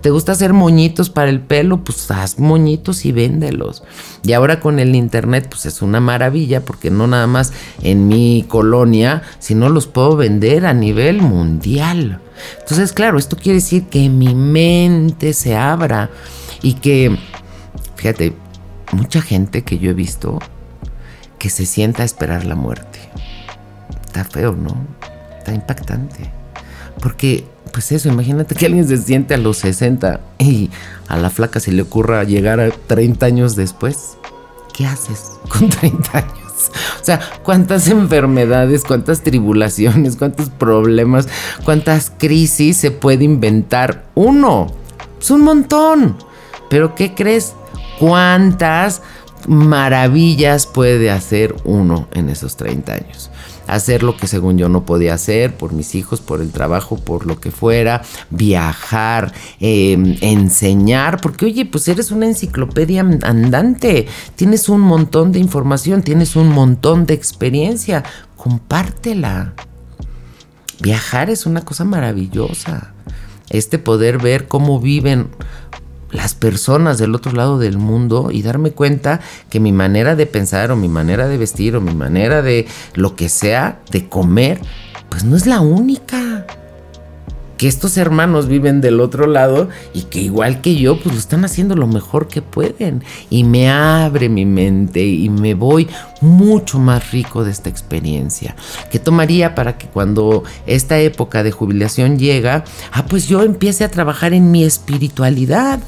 ¿Te 0.00 0.10
gusta 0.10 0.32
hacer 0.32 0.52
moñitos 0.52 1.10
para 1.10 1.28
el 1.28 1.40
pelo? 1.40 1.84
Pues 1.84 2.10
haz 2.10 2.38
moñitos 2.38 3.04
y 3.04 3.12
véndelos. 3.12 3.82
Y 4.22 4.32
ahora 4.32 4.60
con 4.60 4.78
el 4.78 4.94
internet, 4.94 5.48
pues 5.50 5.66
es 5.66 5.82
una 5.82 6.00
maravilla 6.00 6.64
porque 6.64 6.90
no 6.90 7.06
nada 7.06 7.26
más 7.26 7.52
en 7.82 8.08
mi 8.08 8.44
colonia, 8.48 9.22
sino 9.38 9.68
los 9.68 9.86
puedo 9.86 10.16
vender 10.16 10.66
a 10.66 10.72
nivel 10.72 11.20
mundial. 11.20 12.20
Entonces, 12.60 12.92
claro, 12.92 13.18
esto 13.18 13.36
quiere 13.36 13.56
decir 13.56 13.84
que 13.84 14.08
mi 14.08 14.34
mente 14.34 15.32
se 15.32 15.56
abra 15.56 16.10
y 16.62 16.74
que, 16.74 17.16
fíjate, 17.96 18.34
mucha 18.92 19.20
gente 19.20 19.62
que 19.62 19.78
yo 19.78 19.90
he 19.90 19.94
visto 19.94 20.38
que 21.38 21.50
se 21.50 21.66
sienta 21.66 22.02
a 22.02 22.06
esperar 22.06 22.44
la 22.44 22.54
muerte. 22.54 22.98
Está 24.06 24.24
feo, 24.24 24.52
¿no? 24.52 24.76
Está 25.38 25.52
impactante. 25.52 26.30
Porque 27.00 27.44
pues 27.76 27.92
eso, 27.92 28.08
imagínate 28.08 28.54
que 28.54 28.64
alguien 28.64 28.88
se 28.88 28.96
siente 28.96 29.34
a 29.34 29.36
los 29.36 29.58
60 29.58 30.20
y 30.38 30.70
a 31.08 31.18
la 31.18 31.28
flaca 31.28 31.60
se 31.60 31.72
le 31.72 31.82
ocurra 31.82 32.24
llegar 32.24 32.58
a 32.58 32.70
30 32.70 33.26
años 33.26 33.54
después. 33.54 34.16
¿Qué 34.72 34.86
haces 34.86 35.32
con 35.50 35.68
30 35.68 36.18
años? 36.18 36.45
Sea, 37.06 37.20
cuántas 37.44 37.86
enfermedades, 37.86 38.82
cuántas 38.82 39.22
tribulaciones, 39.22 40.16
cuántos 40.16 40.50
problemas, 40.50 41.28
cuántas 41.64 42.10
crisis 42.10 42.78
se 42.78 42.90
puede 42.90 43.22
inventar 43.22 44.06
uno. 44.16 44.66
Es 45.20 45.30
un 45.30 45.42
montón. 45.42 46.16
Pero 46.68 46.96
¿qué 46.96 47.14
crees? 47.14 47.54
¿Cuántas 48.00 49.02
maravillas 49.46 50.66
puede 50.66 51.12
hacer 51.12 51.54
uno 51.62 52.08
en 52.12 52.28
esos 52.28 52.56
30 52.56 52.94
años? 52.94 53.30
Hacer 53.66 54.02
lo 54.02 54.16
que 54.16 54.26
según 54.26 54.58
yo 54.58 54.68
no 54.68 54.84
podía 54.84 55.14
hacer 55.14 55.56
por 55.56 55.72
mis 55.72 55.94
hijos, 55.94 56.20
por 56.20 56.40
el 56.40 56.50
trabajo, 56.50 56.96
por 56.96 57.26
lo 57.26 57.40
que 57.40 57.50
fuera, 57.50 58.02
viajar, 58.30 59.32
em, 59.60 60.16
enseñar, 60.20 61.20
porque 61.20 61.46
oye, 61.46 61.66
pues 61.66 61.88
eres 61.88 62.10
una 62.10 62.26
enciclopedia 62.26 63.00
andante, 63.22 64.06
tienes 64.34 64.68
un 64.68 64.80
montón 64.80 65.32
de 65.32 65.38
información, 65.38 66.02
tienes 66.02 66.36
un 66.36 66.48
montón 66.48 67.06
de 67.06 67.14
experiencia, 67.14 68.04
compártela. 68.36 69.54
Viajar 70.80 71.30
es 71.30 71.46
una 71.46 71.62
cosa 71.62 71.84
maravillosa. 71.84 72.92
Este 73.48 73.78
poder 73.78 74.18
ver 74.18 74.48
cómo 74.48 74.80
viven 74.80 75.28
las 76.16 76.34
personas 76.34 76.96
del 76.98 77.14
otro 77.14 77.32
lado 77.32 77.58
del 77.58 77.76
mundo 77.76 78.30
y 78.32 78.40
darme 78.40 78.70
cuenta 78.70 79.20
que 79.50 79.60
mi 79.60 79.70
manera 79.70 80.16
de 80.16 80.26
pensar 80.26 80.70
o 80.70 80.76
mi 80.76 80.88
manera 80.88 81.28
de 81.28 81.36
vestir 81.36 81.76
o 81.76 81.80
mi 81.82 81.94
manera 81.94 82.40
de 82.40 82.66
lo 82.94 83.14
que 83.14 83.28
sea, 83.28 83.82
de 83.90 84.08
comer, 84.08 84.60
pues 85.10 85.24
no 85.24 85.36
es 85.36 85.46
la 85.46 85.60
única 85.60 86.25
que 87.56 87.68
estos 87.68 87.96
hermanos 87.96 88.48
viven 88.48 88.80
del 88.80 89.00
otro 89.00 89.26
lado 89.26 89.68
y 89.94 90.02
que 90.02 90.20
igual 90.20 90.60
que 90.60 90.76
yo, 90.76 91.00
pues 91.00 91.16
están 91.16 91.44
haciendo 91.44 91.74
lo 91.74 91.86
mejor 91.86 92.28
que 92.28 92.42
pueden. 92.42 93.02
Y 93.30 93.44
me 93.44 93.70
abre 93.70 94.28
mi 94.28 94.44
mente 94.44 95.04
y 95.04 95.28
me 95.28 95.54
voy 95.54 95.88
mucho 96.20 96.78
más 96.78 97.10
rico 97.12 97.44
de 97.44 97.50
esta 97.50 97.68
experiencia. 97.68 98.56
¿Qué 98.90 98.98
tomaría 98.98 99.54
para 99.54 99.78
que 99.78 99.86
cuando 99.86 100.44
esta 100.66 100.98
época 100.98 101.42
de 101.42 101.52
jubilación 101.52 102.18
llega, 102.18 102.64
ah, 102.92 103.06
pues 103.06 103.26
yo 103.26 103.42
empiece 103.42 103.84
a 103.84 103.90
trabajar 103.90 104.34
en 104.34 104.50
mi 104.50 104.64
espiritualidad? 104.64 105.80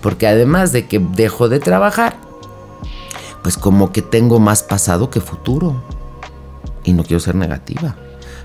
Porque 0.00 0.26
además 0.26 0.72
de 0.72 0.86
que 0.86 0.98
dejo 0.98 1.48
de 1.48 1.60
trabajar, 1.60 2.16
pues 3.42 3.56
como 3.56 3.92
que 3.92 4.02
tengo 4.02 4.38
más 4.38 4.62
pasado 4.62 5.10
que 5.10 5.20
futuro. 5.20 5.82
Y 6.84 6.92
no 6.92 7.02
quiero 7.02 7.20
ser 7.20 7.34
negativa. 7.34 7.96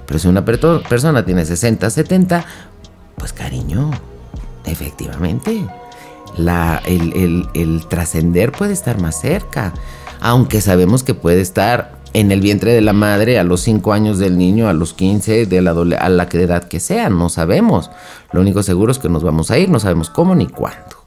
Pero 0.05 0.19
si 0.19 0.27
una 0.27 0.43
persona 0.45 1.25
tiene 1.25 1.45
60, 1.45 1.89
70, 1.89 2.45
pues 3.17 3.33
cariño, 3.33 3.91
efectivamente, 4.65 5.65
el, 6.37 7.49
el 7.53 7.85
trascender 7.87 8.51
puede 8.51 8.73
estar 8.73 8.99
más 8.99 9.19
cerca. 9.21 9.73
Aunque 10.19 10.61
sabemos 10.61 11.03
que 11.03 11.13
puede 11.13 11.41
estar 11.41 12.03
en 12.13 12.31
el 12.31 12.41
vientre 12.41 12.73
de 12.73 12.81
la 12.81 12.93
madre 12.93 13.39
a 13.39 13.43
los 13.43 13.61
5 13.61 13.91
años 13.91 14.19
del 14.19 14.37
niño, 14.37 14.69
a 14.69 14.73
los 14.73 14.93
15, 14.93 15.47
de 15.47 15.61
la, 15.61 15.71
a 15.71 16.09
la 16.09 16.23
edad 16.31 16.63
que 16.63 16.79
sea, 16.79 17.09
no 17.09 17.29
sabemos. 17.29 17.89
Lo 18.31 18.41
único 18.41 18.63
seguro 18.63 18.91
es 18.91 18.99
que 18.99 19.09
nos 19.09 19.23
vamos 19.23 19.51
a 19.51 19.57
ir, 19.57 19.69
no 19.69 19.79
sabemos 19.79 20.09
cómo 20.09 20.35
ni 20.35 20.47
cuándo. 20.47 21.03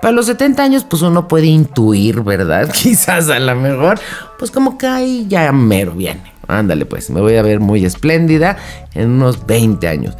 Para 0.00 0.12
los 0.12 0.26
70 0.26 0.62
años, 0.62 0.84
pues 0.84 1.02
uno 1.02 1.28
puede 1.28 1.46
intuir, 1.46 2.22
¿verdad? 2.22 2.70
Quizás 2.82 3.28
a 3.30 3.38
lo 3.38 3.54
mejor, 3.56 3.98
pues 4.38 4.50
como 4.50 4.78
que 4.78 4.86
ahí 4.86 5.26
ya 5.28 5.50
mero 5.52 5.92
viene. 5.92 6.33
Ándale, 6.48 6.86
pues, 6.86 7.10
me 7.10 7.20
voy 7.20 7.36
a 7.36 7.42
ver 7.42 7.60
muy 7.60 7.84
espléndida 7.84 8.56
en 8.94 9.10
unos 9.10 9.46
20 9.46 9.88
años. 9.88 10.16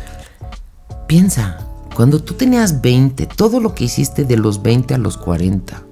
Piensa, 1.06 1.58
cuando 1.94 2.20
tú 2.20 2.34
tenías 2.34 2.80
20, 2.80 3.26
todo 3.26 3.60
lo 3.60 3.74
que 3.74 3.84
hiciste 3.84 4.24
de 4.24 4.36
los 4.36 4.62
20 4.62 4.94
a 4.94 4.98
los 4.98 5.16
40. 5.16 5.82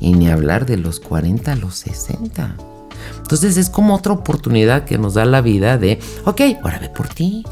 Y 0.00 0.12
ni 0.12 0.28
hablar 0.28 0.66
de 0.66 0.76
los 0.76 1.00
40 1.00 1.52
a 1.52 1.56
los 1.56 1.76
60. 1.76 2.56
Entonces 3.18 3.56
es 3.56 3.70
como 3.70 3.94
otra 3.94 4.12
oportunidad 4.12 4.84
que 4.84 4.98
nos 4.98 5.14
da 5.14 5.24
la 5.24 5.40
vida 5.40 5.78
de, 5.78 5.98
ok, 6.24 6.40
ahora 6.62 6.78
ve 6.78 6.88
por 6.88 7.08
ti. 7.08 7.44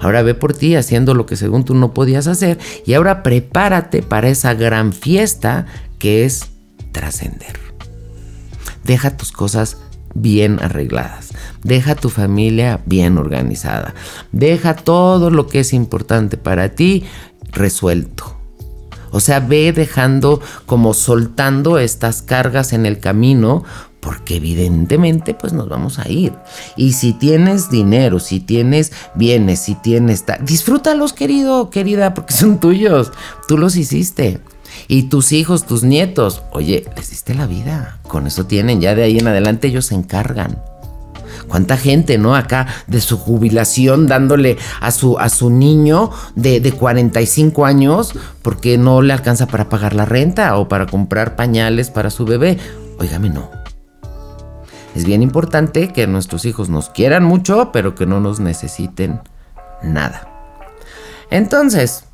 Ahora 0.00 0.22
ve 0.22 0.34
por 0.34 0.54
ti 0.54 0.76
haciendo 0.76 1.14
lo 1.14 1.26
que 1.26 1.36
según 1.36 1.64
tú 1.64 1.74
no 1.74 1.92
podías 1.92 2.26
hacer 2.26 2.58
y 2.86 2.94
ahora 2.94 3.22
prepárate 3.22 4.02
para 4.02 4.30
esa 4.30 4.54
gran 4.54 4.92
fiesta 4.94 5.66
que 5.98 6.24
es 6.24 6.46
trascender. 6.92 7.69
Deja 8.84 9.16
tus 9.16 9.32
cosas 9.32 9.76
bien 10.14 10.58
arregladas. 10.60 11.30
Deja 11.62 11.94
tu 11.94 12.08
familia 12.08 12.80
bien 12.86 13.18
organizada. 13.18 13.94
Deja 14.32 14.74
todo 14.74 15.30
lo 15.30 15.46
que 15.46 15.60
es 15.60 15.72
importante 15.72 16.36
para 16.36 16.70
ti 16.70 17.04
resuelto. 17.52 18.36
O 19.12 19.20
sea, 19.20 19.40
ve 19.40 19.72
dejando 19.72 20.40
como 20.66 20.94
soltando 20.94 21.78
estas 21.78 22.22
cargas 22.22 22.72
en 22.72 22.86
el 22.86 23.00
camino 23.00 23.64
porque 24.00 24.36
evidentemente 24.36 25.34
pues 25.34 25.52
nos 25.52 25.68
vamos 25.68 25.98
a 25.98 26.08
ir. 26.08 26.32
Y 26.76 26.92
si 26.92 27.12
tienes 27.12 27.70
dinero, 27.70 28.18
si 28.18 28.40
tienes 28.40 28.92
bienes, 29.14 29.60
si 29.60 29.74
tienes... 29.74 30.24
Disfrútalos, 30.40 31.12
querido, 31.12 31.70
querida, 31.70 32.14
porque 32.14 32.32
son 32.32 32.58
tuyos. 32.60 33.12
Tú 33.46 33.58
los 33.58 33.76
hiciste. 33.76 34.40
Y 34.88 35.04
tus 35.04 35.32
hijos, 35.32 35.66
tus 35.66 35.82
nietos, 35.82 36.42
oye, 36.52 36.84
les 36.96 37.10
diste 37.10 37.34
la 37.34 37.46
vida. 37.46 37.98
Con 38.06 38.26
eso 38.26 38.46
tienen, 38.46 38.80
ya 38.80 38.94
de 38.94 39.02
ahí 39.02 39.18
en 39.18 39.28
adelante 39.28 39.68
ellos 39.68 39.86
se 39.86 39.94
encargan. 39.94 40.62
¿Cuánta 41.48 41.76
gente, 41.76 42.16
no? 42.16 42.36
Acá 42.36 42.68
de 42.86 43.00
su 43.00 43.18
jubilación 43.18 44.06
dándole 44.06 44.56
a 44.80 44.92
su, 44.92 45.18
a 45.18 45.28
su 45.28 45.50
niño 45.50 46.10
de, 46.36 46.60
de 46.60 46.72
45 46.72 47.66
años 47.66 48.12
porque 48.42 48.78
no 48.78 49.02
le 49.02 49.12
alcanza 49.12 49.46
para 49.46 49.68
pagar 49.68 49.94
la 49.94 50.04
renta 50.04 50.56
o 50.56 50.68
para 50.68 50.86
comprar 50.86 51.34
pañales 51.34 51.90
para 51.90 52.10
su 52.10 52.24
bebé. 52.24 52.58
Óigame, 52.98 53.30
no. 53.30 53.50
Es 54.94 55.04
bien 55.04 55.22
importante 55.22 55.88
que 55.88 56.06
nuestros 56.06 56.44
hijos 56.44 56.68
nos 56.68 56.88
quieran 56.88 57.24
mucho, 57.24 57.70
pero 57.72 57.94
que 57.94 58.06
no 58.06 58.20
nos 58.20 58.40
necesiten 58.40 59.20
nada. 59.82 60.28
Entonces, 61.30 62.04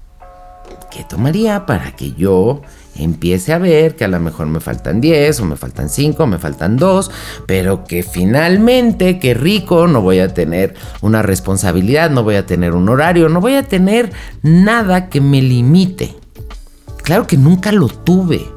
¿qué 0.97 1.05
tomaría 1.05 1.67
para 1.67 1.93
que 1.93 2.13
yo 2.13 2.63
empiece 2.95 3.53
a 3.53 3.59
ver 3.59 3.97
que 3.97 4.05
a 4.05 4.09
lo 4.09 4.19
mejor 4.19 4.47
me 4.47 4.61
faltan 4.61 5.03
10 5.03 5.41
o 5.41 5.45
me 5.45 5.57
faltan 5.57 5.91
5 5.91 6.23
o 6.23 6.27
me 6.27 6.39
faltan 6.39 6.79
2, 6.79 7.11
pero 7.47 7.85
que 7.85 8.03
finalmente, 8.03 9.19
qué 9.19 9.35
rico, 9.35 9.87
no 9.87 10.01
voy 10.01 10.21
a 10.21 10.33
tener 10.33 10.75
una 11.03 11.21
responsabilidad, 11.21 12.09
no 12.11 12.23
voy 12.23 12.37
a 12.37 12.47
tener 12.47 12.73
un 12.73 12.89
horario, 12.89 13.29
no 13.29 13.43
voy 13.43 13.57
a 13.57 13.65
tener 13.65 14.11
nada 14.43 15.11
que 15.11 15.21
me 15.21 15.43
limite. 15.43 16.15
Claro 17.03 17.27
que 17.27 17.37
nunca 17.37 17.73
lo 17.73 17.89
tuve. 17.89 18.56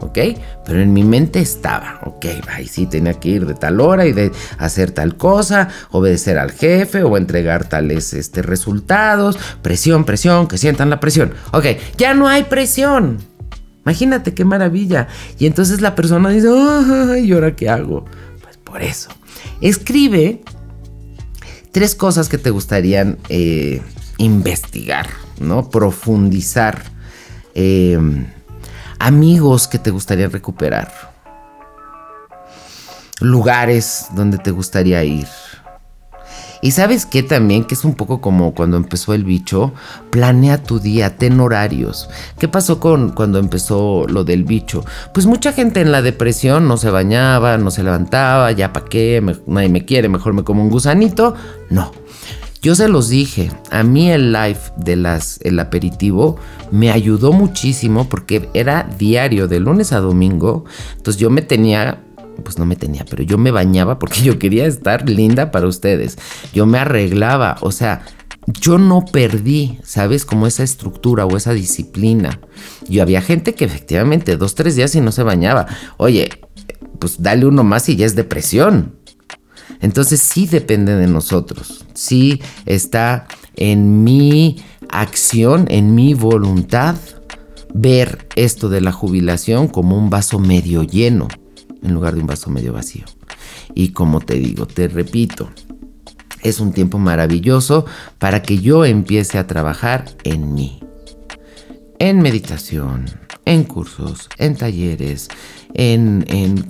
¿Ok? 0.00 0.18
Pero 0.64 0.80
en 0.80 0.92
mi 0.92 1.04
mente 1.04 1.40
estaba, 1.40 2.00
ok, 2.04 2.26
ahí 2.48 2.66
sí 2.66 2.86
tenía 2.86 3.14
que 3.14 3.28
ir 3.28 3.46
de 3.46 3.54
tal 3.54 3.80
hora 3.80 4.06
y 4.06 4.12
de 4.12 4.32
hacer 4.58 4.90
tal 4.90 5.16
cosa, 5.16 5.68
obedecer 5.90 6.38
al 6.38 6.52
jefe 6.52 7.02
o 7.02 7.16
entregar 7.16 7.68
tales 7.68 8.12
este, 8.14 8.42
resultados, 8.42 9.38
presión, 9.62 10.04
presión, 10.04 10.48
que 10.48 10.58
sientan 10.58 10.90
la 10.90 11.00
presión. 11.00 11.32
Ok, 11.52 11.66
ya 11.96 12.14
no 12.14 12.28
hay 12.28 12.44
presión. 12.44 13.18
Imagínate 13.84 14.34
qué 14.34 14.44
maravilla. 14.44 15.08
Y 15.38 15.46
entonces 15.46 15.80
la 15.80 15.94
persona 15.94 16.30
dice, 16.30 16.48
¿y 17.22 17.32
ahora 17.32 17.56
qué 17.56 17.68
hago? 17.68 18.04
Pues 18.42 18.56
por 18.58 18.82
eso. 18.82 19.10
Escribe 19.60 20.42
tres 21.72 21.94
cosas 21.94 22.28
que 22.28 22.38
te 22.38 22.50
gustarían 22.50 23.18
eh, 23.28 23.82
investigar, 24.18 25.08
¿no? 25.40 25.70
Profundizar. 25.70 26.82
Eh, 27.54 27.98
amigos 29.00 29.66
que 29.66 29.78
te 29.78 29.90
gustaría 29.90 30.28
recuperar, 30.28 30.92
lugares 33.18 34.06
donde 34.14 34.38
te 34.38 34.52
gustaría 34.52 35.02
ir. 35.02 35.26
Y 36.62 36.72
sabes 36.72 37.06
qué 37.06 37.22
también, 37.22 37.64
que 37.64 37.74
es 37.74 37.86
un 37.86 37.94
poco 37.94 38.20
como 38.20 38.54
cuando 38.54 38.76
empezó 38.76 39.14
el 39.14 39.24
bicho, 39.24 39.72
planea 40.10 40.62
tu 40.62 40.78
día, 40.78 41.16
ten 41.16 41.40
horarios. 41.40 42.10
¿Qué 42.38 42.48
pasó 42.48 42.78
con 42.78 43.12
cuando 43.12 43.38
empezó 43.38 44.06
lo 44.06 44.24
del 44.24 44.44
bicho? 44.44 44.84
Pues 45.14 45.24
mucha 45.24 45.54
gente 45.54 45.80
en 45.80 45.90
la 45.90 46.02
depresión 46.02 46.68
no 46.68 46.76
se 46.76 46.90
bañaba, 46.90 47.56
no 47.56 47.70
se 47.70 47.82
levantaba, 47.82 48.52
ya 48.52 48.74
para 48.74 48.84
qué, 48.84 49.22
nadie 49.46 49.70
me 49.70 49.86
quiere, 49.86 50.10
mejor 50.10 50.34
me 50.34 50.44
como 50.44 50.62
un 50.62 50.68
gusanito. 50.68 51.34
No, 51.70 51.92
yo 52.62 52.74
se 52.74 52.88
los 52.88 53.08
dije, 53.08 53.50
a 53.70 53.82
mí 53.82 54.10
el 54.10 54.32
live 54.32 54.60
de 54.76 54.96
las 54.96 55.40
el 55.42 55.58
aperitivo 55.58 56.38
me 56.70 56.90
ayudó 56.90 57.32
muchísimo 57.32 58.08
porque 58.08 58.48
era 58.54 58.88
diario 58.98 59.48
de 59.48 59.60
lunes 59.60 59.92
a 59.92 60.00
domingo, 60.00 60.64
entonces 60.96 61.20
yo 61.20 61.30
me 61.30 61.42
tenía 61.42 62.04
pues 62.42 62.58
no 62.58 62.64
me 62.64 62.76
tenía, 62.76 63.04
pero 63.08 63.22
yo 63.22 63.38
me 63.38 63.50
bañaba 63.50 63.98
porque 63.98 64.20
yo 64.22 64.38
quería 64.38 64.66
estar 64.66 65.08
linda 65.08 65.50
para 65.50 65.66
ustedes. 65.66 66.18
Yo 66.52 66.66
me 66.66 66.78
arreglaba, 66.78 67.56
o 67.60 67.70
sea, 67.70 68.02
yo 68.60 68.78
no 68.78 69.04
perdí, 69.04 69.78
¿sabes? 69.84 70.24
Como 70.24 70.46
esa 70.46 70.62
estructura 70.62 71.26
o 71.26 71.36
esa 71.36 71.52
disciplina. 71.52 72.40
Yo 72.88 73.02
había 73.02 73.22
gente 73.22 73.54
que 73.54 73.64
efectivamente 73.64 74.36
dos, 74.36 74.54
tres 74.54 74.76
días 74.76 74.94
y 74.94 75.00
no 75.00 75.12
se 75.12 75.22
bañaba. 75.22 75.66
Oye, 75.98 76.30
pues 76.98 77.22
dale 77.22 77.46
uno 77.46 77.64
más 77.64 77.88
y 77.88 77.96
ya 77.96 78.06
es 78.06 78.16
depresión. 78.16 78.96
Entonces 79.80 80.20
sí 80.20 80.46
depende 80.46 80.96
de 80.96 81.06
nosotros, 81.06 81.84
sí 81.94 82.40
está 82.66 83.26
en 83.56 84.04
mi 84.04 84.62
acción, 84.88 85.66
en 85.68 85.94
mi 85.94 86.14
voluntad, 86.14 86.96
ver 87.72 88.26
esto 88.36 88.68
de 88.68 88.80
la 88.80 88.92
jubilación 88.92 89.68
como 89.68 89.96
un 89.96 90.10
vaso 90.10 90.38
medio 90.38 90.82
lleno 90.82 91.28
en 91.82 91.94
lugar 91.94 92.14
de 92.14 92.20
un 92.20 92.26
vaso 92.26 92.50
medio 92.50 92.72
vacío. 92.72 93.04
Y 93.74 93.90
como 93.90 94.20
te 94.20 94.34
digo, 94.34 94.66
te 94.66 94.88
repito, 94.88 95.50
es 96.42 96.60
un 96.60 96.72
tiempo 96.72 96.98
maravilloso 96.98 97.86
para 98.18 98.42
que 98.42 98.58
yo 98.58 98.84
empiece 98.84 99.38
a 99.38 99.46
trabajar 99.46 100.04
en 100.24 100.54
mí. 100.54 100.80
En 101.98 102.20
meditación, 102.20 103.06
en 103.44 103.64
cursos, 103.64 104.28
en 104.38 104.56
talleres, 104.56 105.28
en, 105.74 106.24
en 106.28 106.64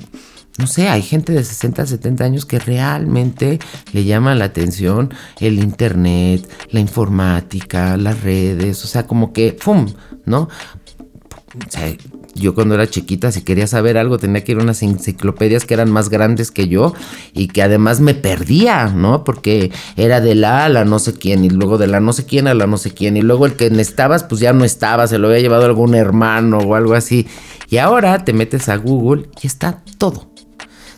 no 0.60 0.66
sé, 0.66 0.88
hay 0.88 1.02
gente 1.02 1.32
de 1.32 1.42
60, 1.42 1.86
70 1.86 2.24
años 2.24 2.44
que 2.44 2.58
realmente 2.58 3.58
le 3.92 4.04
llama 4.04 4.34
la 4.34 4.44
atención 4.46 5.12
el 5.40 5.58
internet, 5.58 6.46
la 6.70 6.80
informática, 6.80 7.96
las 7.96 8.22
redes, 8.22 8.84
o 8.84 8.86
sea, 8.86 9.06
como 9.06 9.32
que, 9.32 9.52
¡pum! 9.52 9.86
¿No? 10.26 10.42
O 10.42 11.70
sea, 11.70 11.92
yo 12.34 12.54
cuando 12.54 12.74
era 12.74 12.88
chiquita, 12.88 13.32
si 13.32 13.42
quería 13.42 13.66
saber 13.66 13.98
algo, 13.98 14.18
tenía 14.18 14.44
que 14.44 14.52
ir 14.52 14.58
a 14.58 14.62
unas 14.62 14.82
enciclopedias 14.82 15.64
que 15.64 15.74
eran 15.74 15.90
más 15.90 16.08
grandes 16.08 16.50
que 16.50 16.68
yo 16.68 16.94
y 17.32 17.48
que 17.48 17.62
además 17.62 18.00
me 18.00 18.14
perdía, 18.14 18.86
¿no? 18.86 19.24
Porque 19.24 19.72
era 19.96 20.20
de 20.20 20.34
la 20.34 20.66
a 20.66 20.68
la 20.68 20.84
no 20.84 20.98
sé 20.98 21.14
quién 21.14 21.44
y 21.44 21.50
luego 21.50 21.76
de 21.76 21.88
la 21.88 22.00
no 22.00 22.12
sé 22.12 22.24
quién 22.24 22.46
a 22.46 22.54
la 22.54 22.66
no 22.66 22.76
sé 22.76 22.92
quién 22.92 23.16
y 23.16 23.22
luego 23.22 23.46
el 23.46 23.54
que 23.54 23.66
estabas, 23.66 24.24
pues 24.24 24.40
ya 24.40 24.52
no 24.52 24.64
estaba, 24.64 25.08
se 25.08 25.18
lo 25.18 25.28
había 25.28 25.40
llevado 25.40 25.64
algún 25.64 25.94
hermano 25.94 26.58
o 26.58 26.74
algo 26.74 26.94
así. 26.94 27.26
Y 27.68 27.78
ahora 27.78 28.24
te 28.24 28.32
metes 28.32 28.68
a 28.68 28.76
Google 28.76 29.28
y 29.42 29.46
está 29.46 29.82
todo. 29.98 30.30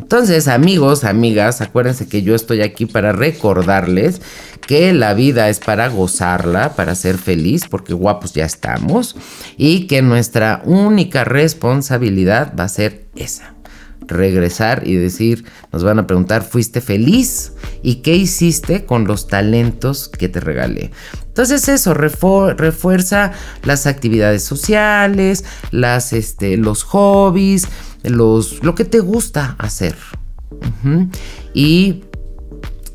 Entonces, 0.02 0.48
amigos, 0.48 1.04
amigas, 1.04 1.60
acuérdense 1.60 2.08
que 2.08 2.22
yo 2.22 2.34
estoy 2.34 2.60
aquí 2.60 2.86
para 2.86 3.12
recordarles 3.12 4.20
que 4.66 4.92
la 4.92 5.14
vida 5.14 5.48
es 5.48 5.60
para 5.60 5.88
gozarla, 5.88 6.74
para 6.74 6.96
ser 6.96 7.18
feliz, 7.18 7.68
porque 7.70 7.94
guapos 7.94 8.32
ya 8.32 8.44
estamos, 8.44 9.14
y 9.56 9.86
que 9.86 10.02
nuestra 10.02 10.60
única 10.64 11.22
responsabilidad 11.22 12.52
va 12.58 12.64
a 12.64 12.68
ser 12.68 13.06
esa. 13.14 13.54
Regresar 14.00 14.82
y 14.84 14.96
decir, 14.96 15.44
nos 15.72 15.84
van 15.84 16.00
a 16.00 16.06
preguntar, 16.08 16.42
¿fuiste 16.42 16.80
feliz? 16.80 17.52
¿Y 17.84 18.02
qué 18.02 18.16
hiciste 18.16 18.84
con 18.84 19.06
los 19.06 19.28
talentos 19.28 20.08
que 20.08 20.28
te 20.28 20.40
regalé? 20.40 20.90
Entonces 21.28 21.68
eso 21.68 21.94
refuerza 21.94 23.32
las 23.62 23.86
actividades 23.86 24.42
sociales, 24.42 25.44
las, 25.70 26.12
este, 26.12 26.56
los 26.56 26.82
hobbies, 26.82 27.68
los, 28.04 28.62
lo 28.62 28.74
que 28.74 28.84
te 28.84 29.00
gusta 29.00 29.56
hacer. 29.58 29.96
Y 31.54 32.04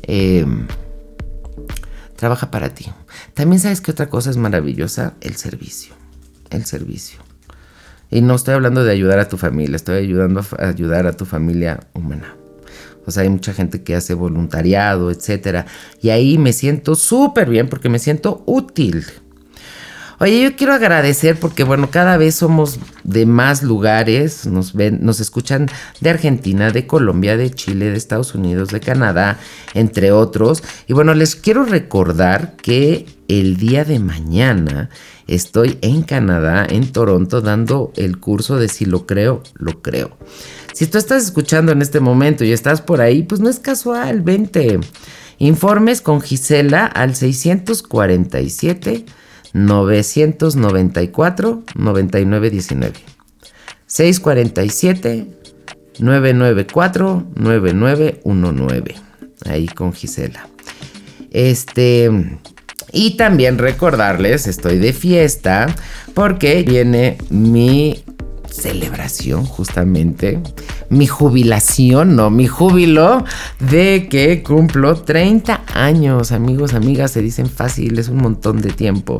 em, 0.02 0.66
trabaja 2.16 2.50
para 2.50 2.74
ti. 2.74 2.86
También 3.34 3.60
sabes 3.60 3.80
que 3.80 3.90
otra 3.90 4.08
cosa 4.08 4.30
es 4.30 4.36
maravillosa, 4.36 5.14
el 5.20 5.36
servicio. 5.36 5.94
El 6.50 6.64
servicio. 6.64 7.20
Y 8.10 8.22
no 8.22 8.34
estoy 8.34 8.54
hablando 8.54 8.84
de 8.84 8.92
ayudar 8.92 9.18
a 9.18 9.28
tu 9.28 9.36
familia, 9.36 9.76
estoy 9.76 9.98
ayudando 9.98 10.40
a 10.58 10.68
ayudar 10.68 11.06
a 11.06 11.12
tu 11.12 11.24
familia 11.26 11.80
humana. 11.92 12.34
O 13.06 13.10
sea, 13.10 13.22
hay 13.22 13.28
mucha 13.30 13.54
gente 13.54 13.82
que 13.82 13.94
hace 13.94 14.14
voluntariado, 14.14 15.10
etcétera. 15.10 15.66
Y 16.02 16.10
ahí 16.10 16.36
me 16.36 16.52
siento 16.52 16.94
súper 16.94 17.48
bien 17.48 17.68
porque 17.68 17.88
me 17.88 17.98
siento 17.98 18.42
útil. 18.46 19.04
Oye, 20.20 20.42
yo 20.42 20.56
quiero 20.56 20.72
agradecer 20.74 21.38
porque, 21.38 21.62
bueno, 21.62 21.92
cada 21.92 22.16
vez 22.16 22.34
somos 22.34 22.80
de 23.04 23.24
más 23.24 23.62
lugares, 23.62 24.46
nos 24.46 24.72
ven, 24.72 24.98
nos 25.00 25.20
escuchan 25.20 25.68
de 26.00 26.10
Argentina, 26.10 26.72
de 26.72 26.88
Colombia, 26.88 27.36
de 27.36 27.52
Chile, 27.52 27.90
de 27.90 27.96
Estados 27.96 28.34
Unidos, 28.34 28.70
de 28.70 28.80
Canadá, 28.80 29.38
entre 29.74 30.10
otros. 30.10 30.64
Y 30.88 30.92
bueno, 30.92 31.14
les 31.14 31.36
quiero 31.36 31.64
recordar 31.64 32.56
que 32.56 33.06
el 33.28 33.58
día 33.58 33.84
de 33.84 34.00
mañana 34.00 34.90
estoy 35.28 35.78
en 35.82 36.02
Canadá, 36.02 36.66
en 36.68 36.90
Toronto, 36.90 37.40
dando 37.40 37.92
el 37.94 38.18
curso 38.18 38.56
de 38.56 38.68
si 38.68 38.86
lo 38.86 39.06
creo, 39.06 39.44
lo 39.54 39.82
creo. 39.82 40.18
Si 40.72 40.88
tú 40.88 40.98
estás 40.98 41.22
escuchando 41.22 41.70
en 41.70 41.80
este 41.80 42.00
momento 42.00 42.44
y 42.44 42.50
estás 42.50 42.80
por 42.80 43.00
ahí, 43.00 43.22
pues 43.22 43.40
no 43.40 43.48
es 43.48 43.60
casual, 43.60 44.22
vente. 44.22 44.80
Informes 45.38 46.00
con 46.00 46.20
Gisela 46.20 46.86
al 46.86 47.14
647 47.14 49.04
994 49.52 51.62
9919 51.74 53.00
647 53.86 55.26
994 55.98 57.26
9919 57.34 58.94
ahí 59.46 59.66
con 59.68 59.92
Gisela. 59.92 60.48
Este 61.30 62.10
y 62.92 63.16
también 63.16 63.58
recordarles, 63.58 64.46
estoy 64.46 64.78
de 64.78 64.92
fiesta 64.92 65.74
porque 66.14 66.62
viene 66.62 67.18
mi 67.28 68.02
celebración 68.58 69.44
justamente, 69.44 70.40
mi 70.90 71.06
jubilación, 71.06 72.16
no, 72.16 72.30
mi 72.30 72.46
júbilo 72.46 73.24
de 73.60 74.08
que 74.10 74.42
cumplo 74.42 74.96
30 74.96 75.62
años, 75.74 76.32
amigos, 76.32 76.74
amigas, 76.74 77.12
se 77.12 77.22
dicen 77.22 77.48
fácil, 77.48 77.98
es 77.98 78.08
un 78.08 78.18
montón 78.18 78.60
de 78.60 78.70
tiempo, 78.70 79.18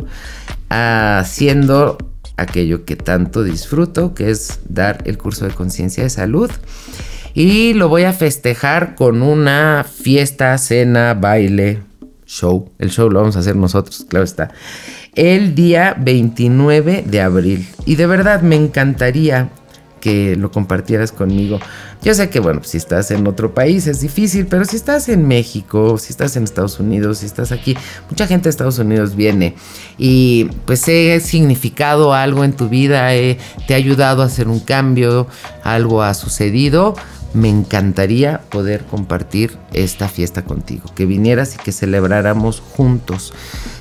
haciendo 0.68 1.98
aquello 2.36 2.84
que 2.84 2.96
tanto 2.96 3.42
disfruto, 3.42 4.14
que 4.14 4.30
es 4.30 4.60
dar 4.68 5.02
el 5.06 5.18
curso 5.18 5.44
de 5.46 5.54
conciencia 5.54 6.02
de 6.02 6.10
salud. 6.10 6.50
Y 7.34 7.74
lo 7.74 7.88
voy 7.88 8.04
a 8.04 8.12
festejar 8.12 8.94
con 8.94 9.22
una 9.22 9.84
fiesta, 9.84 10.56
cena, 10.58 11.14
baile, 11.14 11.82
show. 12.26 12.70
El 12.78 12.90
show 12.90 13.10
lo 13.10 13.20
vamos 13.20 13.36
a 13.36 13.40
hacer 13.40 13.56
nosotros, 13.56 14.06
claro 14.08 14.24
está 14.24 14.50
el 15.18 15.56
día 15.56 15.96
29 15.98 17.02
de 17.04 17.20
abril. 17.20 17.66
Y 17.84 17.96
de 17.96 18.06
verdad 18.06 18.40
me 18.42 18.54
encantaría 18.54 19.50
que 20.00 20.36
lo 20.36 20.52
compartieras 20.52 21.10
conmigo. 21.10 21.58
Yo 22.02 22.14
sé 22.14 22.30
que, 22.30 22.38
bueno, 22.38 22.60
si 22.62 22.76
estás 22.76 23.10
en 23.10 23.26
otro 23.26 23.52
país 23.52 23.88
es 23.88 24.00
difícil, 24.00 24.46
pero 24.46 24.64
si 24.64 24.76
estás 24.76 25.08
en 25.08 25.26
México, 25.26 25.98
si 25.98 26.12
estás 26.12 26.36
en 26.36 26.44
Estados 26.44 26.78
Unidos, 26.78 27.18
si 27.18 27.26
estás 27.26 27.50
aquí, 27.50 27.76
mucha 28.08 28.28
gente 28.28 28.44
de 28.44 28.50
Estados 28.50 28.78
Unidos 28.78 29.16
viene 29.16 29.56
y 29.98 30.44
pues 30.66 30.86
he 30.86 31.18
significado 31.18 32.14
algo 32.14 32.44
en 32.44 32.52
tu 32.52 32.68
vida, 32.68 33.08
te 33.08 33.74
ha 33.74 33.76
ayudado 33.76 34.22
a 34.22 34.26
hacer 34.26 34.46
un 34.46 34.60
cambio, 34.60 35.26
algo 35.64 36.00
ha 36.00 36.14
sucedido. 36.14 36.94
Me 37.34 37.48
encantaría 37.48 38.40
poder 38.48 38.84
compartir 38.86 39.58
esta 39.72 40.08
fiesta 40.08 40.44
contigo, 40.44 40.84
que 40.94 41.06
vinieras 41.06 41.54
y 41.54 41.58
que 41.58 41.72
celebráramos 41.72 42.60
juntos. 42.60 43.34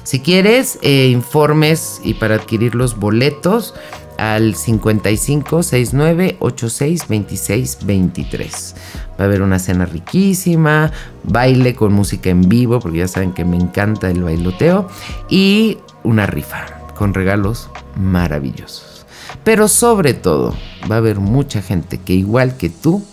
Si 0.03 0.19
quieres 0.19 0.79
eh, 0.81 1.07
informes 1.07 2.01
y 2.03 2.15
para 2.15 2.35
adquirir 2.35 2.75
los 2.75 2.97
boletos, 2.97 3.73
al 4.17 4.55
55 4.55 5.63
69 5.63 6.37
86 6.39 7.07
26 7.07 7.77
23. 7.85 8.75
Va 9.19 9.23
a 9.23 9.27
haber 9.27 9.41
una 9.41 9.59
cena 9.59 9.85
riquísima, 9.85 10.91
baile 11.23 11.75
con 11.75 11.93
música 11.93 12.29
en 12.29 12.41
vivo, 12.49 12.79
porque 12.79 12.99
ya 12.99 13.07
saben 13.07 13.33
que 13.33 13.45
me 13.45 13.57
encanta 13.57 14.09
el 14.09 14.23
bailoteo, 14.23 14.89
y 15.29 15.77
una 16.03 16.25
rifa 16.25 16.65
con 16.95 17.13
regalos 17.13 17.69
maravillosos. 17.95 19.05
Pero 19.43 19.67
sobre 19.67 20.13
todo, 20.13 20.55
va 20.91 20.95
a 20.95 20.99
haber 20.99 21.19
mucha 21.19 21.61
gente 21.61 21.99
que 21.99 22.13
igual 22.13 22.57
que 22.57 22.69
tú, 22.69 23.03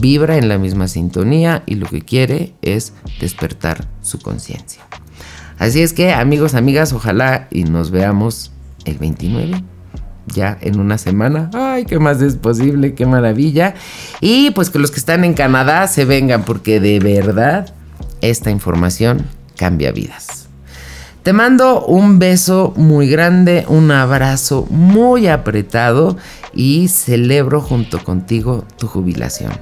vibra 0.00 0.36
en 0.36 0.48
la 0.48 0.58
misma 0.58 0.88
sintonía 0.88 1.62
y 1.66 1.74
lo 1.76 1.86
que 1.86 2.02
quiere 2.02 2.54
es 2.62 2.92
despertar 3.20 3.86
su 4.02 4.18
conciencia. 4.18 4.82
Así 5.58 5.82
es 5.82 5.92
que 5.92 6.12
amigos, 6.12 6.54
amigas, 6.54 6.92
ojalá 6.92 7.48
y 7.50 7.64
nos 7.64 7.90
veamos 7.90 8.52
el 8.84 8.98
29 8.98 9.62
ya 10.34 10.58
en 10.60 10.78
una 10.78 10.98
semana. 10.98 11.50
Ay, 11.54 11.84
qué 11.84 11.98
más 11.98 12.20
es 12.22 12.36
posible, 12.36 12.94
qué 12.94 13.06
maravilla. 13.06 13.74
Y 14.20 14.50
pues 14.52 14.70
que 14.70 14.78
los 14.78 14.90
que 14.90 15.00
están 15.00 15.24
en 15.24 15.34
Canadá 15.34 15.86
se 15.88 16.04
vengan 16.04 16.44
porque 16.44 16.80
de 16.80 16.98
verdad 17.00 17.74
esta 18.20 18.50
información 18.50 19.26
cambia 19.56 19.92
vidas. 19.92 20.47
Te 21.28 21.34
mando 21.34 21.84
un 21.84 22.18
beso 22.18 22.72
muy 22.74 23.06
grande, 23.06 23.66
un 23.68 23.90
abrazo 23.90 24.66
muy 24.70 25.26
apretado 25.28 26.16
y 26.54 26.88
celebro 26.88 27.60
junto 27.60 28.02
contigo 28.02 28.64
tu 28.78 28.86
jubilación. 28.86 29.52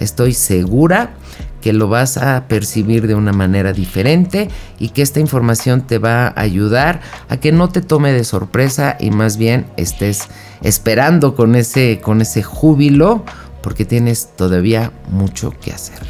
Estoy 0.00 0.34
segura 0.34 1.14
que 1.60 1.72
lo 1.72 1.86
vas 1.86 2.16
a 2.16 2.48
percibir 2.48 3.06
de 3.06 3.14
una 3.14 3.32
manera 3.32 3.72
diferente 3.72 4.48
y 4.80 4.88
que 4.88 5.02
esta 5.02 5.20
información 5.20 5.86
te 5.86 5.98
va 5.98 6.26
a 6.26 6.40
ayudar 6.40 7.00
a 7.28 7.36
que 7.36 7.52
no 7.52 7.68
te 7.68 7.82
tome 7.82 8.12
de 8.12 8.24
sorpresa 8.24 8.96
y 8.98 9.12
más 9.12 9.36
bien 9.36 9.66
estés 9.76 10.26
esperando 10.60 11.36
con 11.36 11.54
ese, 11.54 12.00
con 12.02 12.20
ese 12.20 12.42
júbilo 12.42 13.24
porque 13.62 13.84
tienes 13.84 14.30
todavía 14.34 14.90
mucho 15.08 15.54
que 15.60 15.70
hacer. 15.70 16.00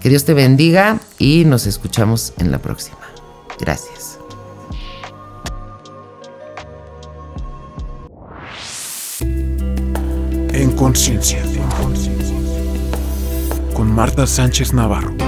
Que 0.00 0.08
Dios 0.08 0.24
te 0.24 0.32
bendiga 0.32 0.98
y 1.18 1.44
nos 1.44 1.66
escuchamos 1.66 2.32
en 2.38 2.50
la 2.50 2.56
próxima. 2.56 3.05
Gracias. 3.58 4.18
En 9.20 10.72
conciencia 10.72 11.42
con 13.74 13.92
Marta 13.92 14.26
Sánchez 14.26 14.72
Navarro. 14.72 15.25